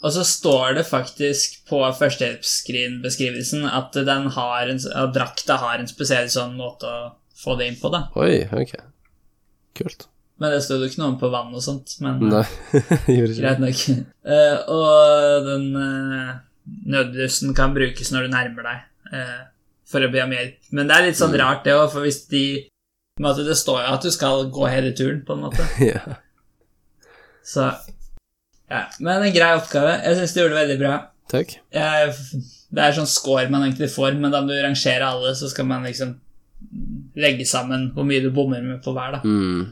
[0.01, 5.89] Og så står det faktisk på førstehjelpsskrinbeskrivelsen at, den har en, at drakta har en
[5.91, 7.01] spesiell sånn måte å
[7.41, 8.05] få det inn på, da.
[8.21, 8.75] Oi, ok.
[9.77, 10.07] Kult.
[10.41, 11.93] Men det stod jo ikke noe om på vann og sånt.
[12.01, 12.45] Men Nei,
[13.17, 13.83] gjorde ikke greit nok.
[14.25, 16.31] Uh, og den uh,
[16.89, 19.39] nødblussen kan brukes når du nærmer deg uh,
[19.91, 20.57] for å be om hjelp.
[20.73, 22.45] Men det er litt sånn rart, det òg, for hvis de
[23.21, 25.67] måte, Det står jo at du skal gå hele turen, på en måte.
[25.91, 26.17] Ja.
[27.45, 27.67] Så
[28.71, 28.85] Ja.
[29.03, 29.97] Men en grei oppgave.
[29.99, 30.97] Jeg syns du gjorde det veldig bra.
[31.31, 31.53] Takk.
[31.75, 32.13] Jeg,
[32.71, 35.67] det er sånn score man egentlig får, men da må du rangere alle, så skal
[35.67, 36.15] man liksom
[37.19, 39.21] legge sammen hvor mye du bommer med på hver, da.
[39.25, 39.65] Mm.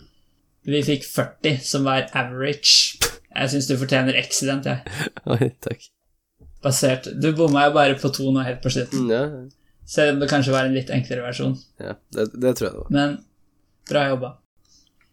[0.70, 3.00] Vi fikk 40, som var average.
[3.30, 4.84] Jeg syns du fortjener excellent, jeg.
[5.34, 5.88] Oi, takk.
[6.64, 9.08] Basert Du bomma jo bare på to nå helt på slutten.
[9.08, 11.56] Mm, ja, Selv om det kanskje var en litt enklere versjon.
[11.80, 11.96] ja.
[12.12, 12.94] Det, det tror jeg det var.
[12.94, 13.18] Men
[13.90, 14.36] bra jobba.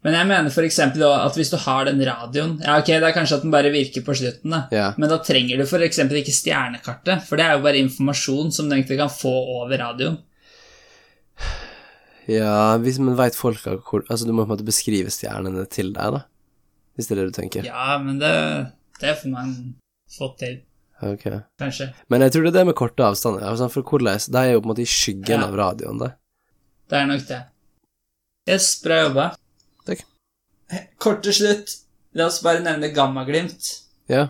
[0.05, 3.39] Men jeg mener eksempel at hvis du har den radioen Ja, ok, det er kanskje
[3.39, 4.59] at den bare virker på slutten, da.
[4.71, 4.91] Ja.
[4.99, 8.75] Men da trenger du eksempel ikke stjernekartet, for det er jo bare informasjon som du
[8.77, 10.19] egentlig kan få over radioen.
[12.27, 15.93] Ja, hvis man veit folka hvor Altså, du må på en måte beskrive stjernene til
[15.95, 16.23] deg, da.
[16.97, 17.67] Hvis det er det du tenker.
[17.67, 18.31] Ja, men det,
[18.99, 19.53] det får man
[20.17, 20.55] fått til,
[21.01, 21.27] Ok.
[21.61, 21.91] kanskje.
[22.09, 23.43] Men jeg tror det er det med korte avstander.
[23.45, 25.47] Altså, for hvordan De er jo på en måte i skyggen Ja.
[25.47, 26.09] av radioen, da.
[26.89, 27.41] Det er nok det.
[28.49, 29.35] Yes, bra jobba.
[29.85, 30.03] Takk.
[30.99, 31.75] Kort til slutt,
[32.15, 33.83] la oss bare nevne Gammaglimt.
[34.09, 34.29] Ja.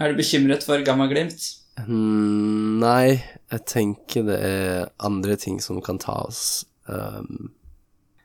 [0.00, 1.54] Er du bekymret for Gammaglimt?
[1.86, 7.52] Hmm, nei, jeg tenker det er andre ting som kan ta oss ehm,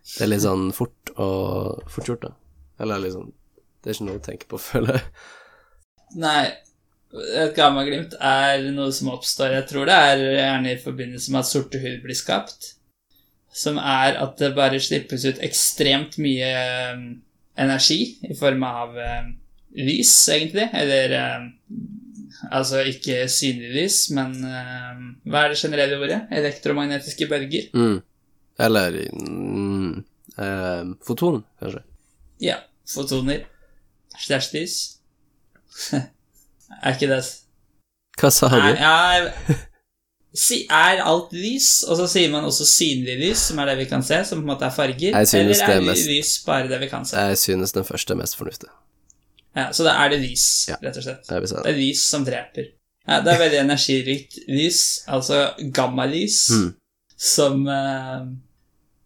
[0.01, 2.33] Det er litt sånn fort og fort gjort, da.
[2.81, 3.31] Eller liksom
[3.81, 5.07] Det er ikke noe å tenke på, føler jeg.
[6.21, 6.43] Nei,
[7.39, 11.49] et Gammaglimt er noe som oppstår Jeg tror det er gjerne i forbindelse med at
[11.49, 12.75] sorte hull blir skapt.
[13.51, 17.01] Som er at det bare slippes ut ekstremt mye eh,
[17.59, 19.33] energi i form av eh,
[19.75, 20.69] lys, egentlig.
[20.71, 21.17] Eller
[22.51, 24.31] Altså ikke synlig lys, men
[25.29, 26.21] hva er det generelle ordet?
[26.33, 27.67] Elektromagnetiske bølger.
[27.75, 27.99] Mm.
[28.59, 30.03] Eller mm,
[30.37, 31.83] eh, foton, kanskje.
[32.39, 32.57] Ja.
[32.91, 33.45] Fotoner.
[34.19, 34.51] Slash
[36.83, 37.21] er ikke det
[38.19, 38.81] Hva sa Er, du?
[38.83, 39.59] er,
[40.35, 43.87] si, er alt lys, og så sier man også synlig lys, som er det vi
[43.89, 45.15] kan se, som på en måte er farger?
[45.15, 47.17] Eller er er mest- lys bare det vi kan se?
[47.31, 48.69] Jeg synes den første er mest fornuftig.
[49.55, 50.75] Ja, så da er det lys, Ja.
[50.83, 51.25] rett og slett.
[51.27, 51.65] Det det.
[51.73, 52.69] er lys som dreper.
[53.07, 56.73] Ja, det er veldig energirikt lys, altså gammalys, Mm.
[57.21, 58.21] Som, eh,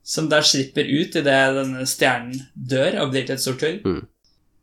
[0.06, 3.82] som da slipper ut idet denne stjernen dør og blir til et sort hull.
[3.84, 4.04] Mm.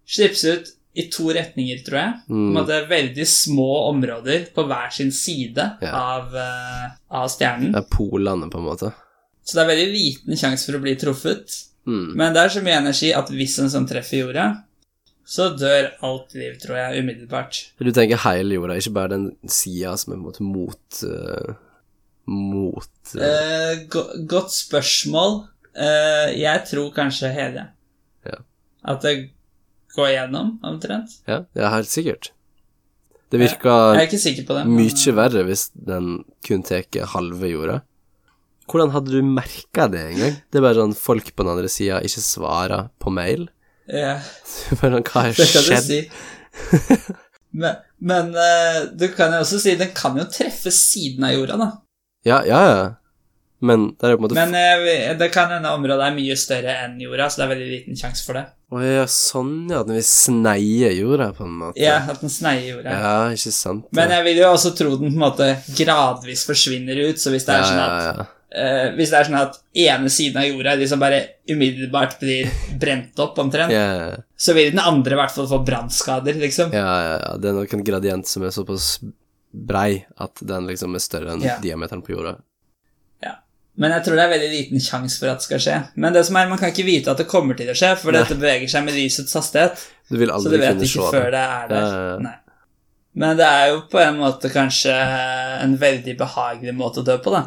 [0.08, 2.14] Slippes ut i to retninger, tror jeg.
[2.28, 2.48] Mm.
[2.56, 5.92] måte veldig små områder på hver sin side Ja.
[5.92, 7.72] av, eh, av stjernen.
[7.72, 8.92] Det er polene, på en måte.
[9.44, 11.56] Så det er veldig liten sjanse for å bli truffet.
[11.86, 12.14] Mm.
[12.14, 14.64] Men det er så mye energi at hvis en sånn treffer jorda,
[15.26, 17.58] så dør alt liv, tror jeg, umiddelbart.
[17.80, 21.54] Du tenker hele jorda, ikke bare den sida som er mot eh,
[22.32, 25.38] Mot eh, Eh, go godt spørsmål.
[25.76, 27.66] Eh, jeg tror kanskje hele.
[28.26, 28.38] Ja.
[28.88, 29.14] At det
[29.96, 31.18] går gjennom, omtrent.
[31.28, 32.30] Ja, ja, helt sikkert.
[33.32, 34.06] Det virka er
[34.48, 34.66] på det.
[34.66, 36.82] men- mye verre hvis den kun tar
[37.14, 37.78] halve jorda.
[38.68, 40.36] Hvordan hadde du merka det engang?
[40.50, 43.48] Det er bare sånn folk på den andre sida ikke svarer på mail.
[43.88, 44.20] Ja,
[44.80, 45.88] Bare sånn, hva har det kan du skjedd?
[45.88, 47.12] si.
[47.52, 51.56] men men eh, du kan jo også si den kan jo treffe siden av jorda,
[51.60, 51.70] da.
[52.28, 52.90] Ja, ja, ja.
[53.62, 56.72] Men det er på en måte Men eh, det kan hende området er mye større
[56.82, 58.42] enn jorda, så det er veldig liten sjanse for det.
[58.74, 59.84] Å ja, sånn, ja.
[59.84, 61.78] At vil sneie jorda, på en måte.
[61.78, 62.96] Ja, at den sneier jorda.
[63.04, 63.86] Ja, ikke sant.
[63.94, 67.46] Men jeg vil jo også tro den på en måte gradvis forsvinner ut, så hvis
[67.46, 68.26] det er ja, sånn at ja.
[68.64, 71.22] eh, Hvis det er sånn at ene siden av jorda liksom bare
[71.52, 72.50] umiddelbart blir
[72.82, 76.74] brent opp omtrent, Ja, ja, så vil den andre i hvert fall få brannskader, liksom.
[76.74, 77.34] ja, ja, ja.
[77.38, 78.96] Det er nok en gradient som er såpass
[79.52, 81.58] brei at den liksom er større enn Ja.
[81.60, 82.38] diameteren på jorda.
[83.74, 85.76] Men jeg tror det er veldig liten sjanse for at det skal skje.
[85.96, 88.12] Men det som er, man kan ikke vite at det kommer til å skje, for
[88.12, 88.20] Nei.
[88.20, 89.80] dette beveger seg med lysets hastighet.
[90.10, 91.40] Du vil Så du vet kunne ikke før det.
[91.40, 91.86] er der.
[91.94, 92.18] Ja.
[92.20, 92.34] Nei.
[93.14, 97.32] Men det er jo på en måte kanskje en veldig behagelig måte å dø på,
[97.32, 97.46] da.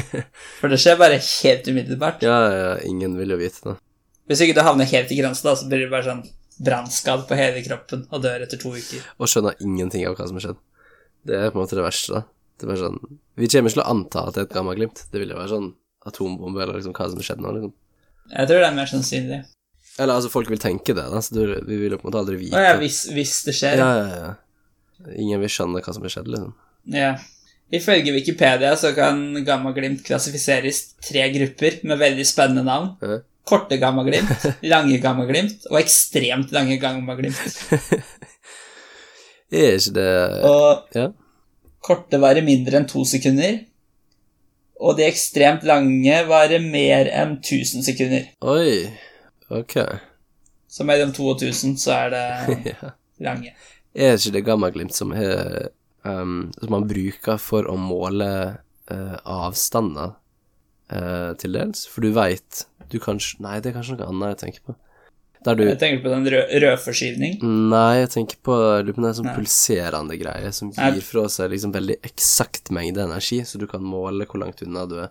[0.60, 2.20] For det skjer bare helt umiddelbart.
[2.28, 3.74] Ja, ja, ingen vil jo vite det.
[4.28, 6.22] Hvis ikke du havner helt i grensa, da, så blir du bare sånn
[6.62, 9.00] brannskadd på hele kroppen og dør etter to uker.
[9.18, 10.60] Og skjønner ingenting av hva som har skjedd.
[11.28, 12.22] Det er på en måte det verste, da.
[12.58, 12.98] Det er bare sånn
[13.38, 15.04] Vi kommer ikke til å anta at det er et gammaglimt.
[15.10, 15.72] Det vil jo være sånn
[16.06, 17.74] atombombe, eller liksom hva som har skjedd nå, liksom.
[18.32, 19.40] Jeg tror det er mer sannsynlig.
[20.00, 22.22] Eller altså, folk vil tenke det, da, så du, vi vil jo på en måte
[22.22, 22.56] aldri vite.
[22.56, 23.82] Å ja, hvis, hvis det skjer.
[23.82, 25.12] ja, ja, ja.
[25.18, 26.52] Ingen vil skjønne hva som har skjedd, liksom.
[26.94, 27.12] Ja.
[27.72, 32.92] Ifølge Wikipedia så kan gammaglimt klassifiseres tre grupper med veldig spennende navn.
[33.02, 33.20] Ja.
[33.48, 37.40] Korte gammaglimt, lange gammaglimt og ekstremt lange gammaglimt.
[39.52, 40.08] Er ikke det
[40.48, 41.08] Og Ja.
[41.84, 43.60] korte varer mindre enn to sekunder.
[44.82, 48.24] Og de ekstremt lange varer mer enn 1000 sekunder.
[48.42, 48.88] Oi.
[49.52, 49.76] Ok.
[50.72, 52.24] Så mellom 2 og 1000 så er det
[52.72, 52.90] ja.
[53.20, 53.52] lange.
[53.94, 55.68] Er ikke det gammaglimt som, er,
[56.08, 58.30] um, som man bruker for å måle
[58.90, 60.14] uh, avstander
[60.90, 61.84] uh, til dels?
[61.92, 64.74] For du veit Du kanskje Nei, det er kanskje noe annet jeg tenker på.
[65.44, 67.38] Der du Jeg tenker på den rød rødforskyvning.
[67.72, 70.90] Nei, jeg tenker på lurer på en sånn pulserende greie som Nei.
[70.94, 74.86] gir fra seg liksom veldig eksakt mengde energi, så du kan måle hvor langt unna
[74.86, 75.10] du er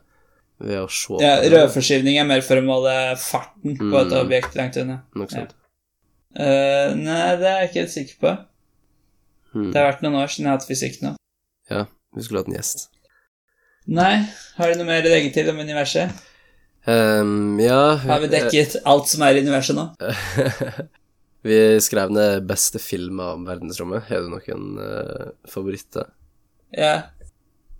[0.61, 4.19] ved å se Ja, rødforskyvning er mer for å måle farten på et Mm.
[4.21, 5.01] objekt langt unna.
[5.15, 5.51] Nok sant.
[5.51, 5.57] Ja.
[6.31, 8.37] Uh, nei, det er jeg ikke helt sikker på.
[9.51, 9.71] Hmm.
[9.73, 11.15] Det har vært noen år siden jeg har hatt fysikk nå.
[11.69, 11.85] Ja,
[12.15, 12.87] vi skulle hatt en gjest.
[13.91, 14.13] Nei,
[14.55, 16.13] har du noe mer å legge til om universet?
[16.87, 19.83] Um, ja Har vi dekket alt som er i universet nå?
[21.45, 24.03] Vi skrev ned beste filmer om verdensrommet.
[24.09, 26.09] Har du noen uh, favoritter?
[26.77, 26.91] Ja.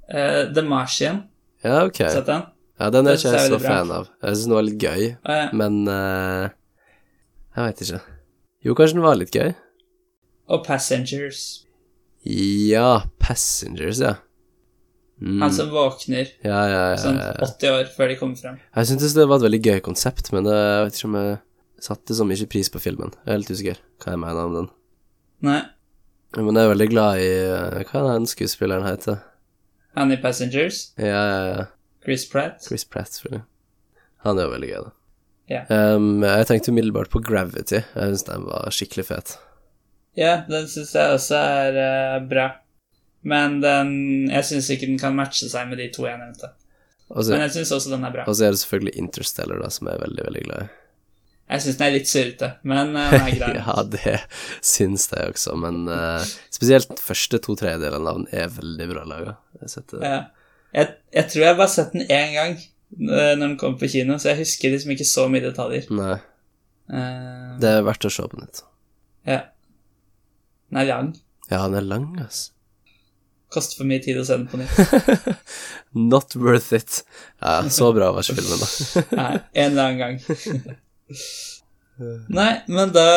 [0.10, 1.22] Eh, The Martian,
[1.64, 2.00] Ja, ok.
[2.10, 2.42] sett den?
[2.82, 3.70] Ja, den er ikke jeg så bra.
[3.70, 4.08] fan av.
[4.24, 5.46] Jeg syns den var litt gøy, Å, ja.
[5.54, 6.48] men eh,
[7.56, 8.00] Jeg veit ikke.
[8.66, 9.54] Jo, kanskje den var litt gøy?
[10.52, 11.44] Og Passengers.
[12.26, 14.16] Ja, Passengers, ja.
[15.22, 15.38] Mm.
[15.44, 16.98] Han som våkner Ja, ja, ja.
[16.98, 17.46] sånn ja, ja.
[17.46, 18.56] 80 år før de kommer frem.
[18.74, 21.36] Jeg syntes det var et veldig gøy konsept, men det, jeg vet ikke om jeg
[21.86, 23.14] satte så mye pris på filmen.
[23.26, 24.72] Jeg er litt usikker hva jeg mener om den.
[25.46, 25.62] Nei,
[26.38, 29.22] Men jeg er veldig glad i eh, Hva er den skuespilleren heter?
[29.98, 30.94] han i Passengers.
[30.96, 31.64] Ja, ja, ja.
[32.06, 32.64] Chris Pratt.
[32.64, 33.44] Chris Pratt, selvfølgelig.
[34.24, 34.92] Han er jo veldig gøy, da.
[35.52, 35.62] Ja.
[35.98, 37.82] Um, jeg tenkte umiddelbart på Gravity.
[37.82, 39.34] Jeg syns den var skikkelig fet.
[40.16, 42.46] Ja, den syns jeg også er uh, bra.
[43.24, 43.92] Men den
[44.32, 46.50] Jeg syns ikke den kan matche seg med de to jeg nevnte.
[47.12, 48.24] Også, Men jeg syns også den er bra.
[48.26, 50.70] og så er det selvfølgelig Interstellar, da, som jeg er veldig, veldig glad i.
[51.52, 53.50] Jeg syns den er litt surrete, men eh, den er grei.
[53.60, 54.14] ja, det
[54.64, 59.34] syns jeg også, men uh, spesielt første to tredjedelene av den er veldig bra laga.
[59.60, 60.22] Jeg Ja.
[60.72, 63.90] Jeg, jeg tror jeg bare har sett den én gang eh, når den kom på
[63.92, 65.92] kino, så jeg husker liksom ikke så mye detaljer.
[65.92, 66.18] Nei,
[66.92, 68.64] Uh, det er verdt å se på nytt.
[69.24, 69.46] ja.
[70.72, 71.12] Den er lang.
[71.48, 72.52] Ja, den er lang, altså.
[73.52, 74.76] Koster for mye tid å se den på nytt.
[76.12, 76.92] Not worth it.
[77.44, 78.68] Ja, så bra var ikke filmen, da.
[79.22, 79.34] Nei,
[79.64, 80.16] en eller annen gang.
[82.40, 83.10] Nei, men da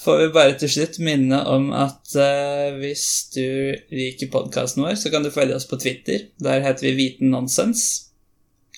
[0.00, 3.04] får vi bare til slutt minne om at uh, hvis
[3.34, 3.46] du
[3.92, 6.18] liker podkasten vår, så kan du følge oss på Twitter.
[6.40, 7.80] Der heter vi Viten Nonsens.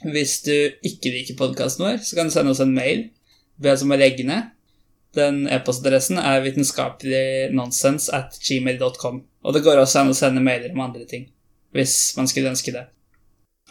[0.02, 3.00] Hvis du ikke liker podkasten vår, så kan du sende oss en mail.
[3.62, 4.42] Be oss om å legge ned.
[5.16, 9.20] Den e-postadressen er vitenskapeligNonsens at gmail.com.
[9.44, 11.26] Og det går også an å sende mailer om andre ting,
[11.76, 12.86] hvis man skulle ønske det.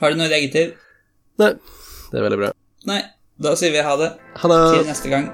[0.02, 0.76] Har du noe å legge til?
[1.42, 1.56] Nei,
[2.12, 2.54] det er veldig bra.
[2.90, 3.02] Nei,
[3.42, 4.14] da sier vi ha det.
[4.44, 4.62] Ha det!
[4.78, 5.30] Til neste gang.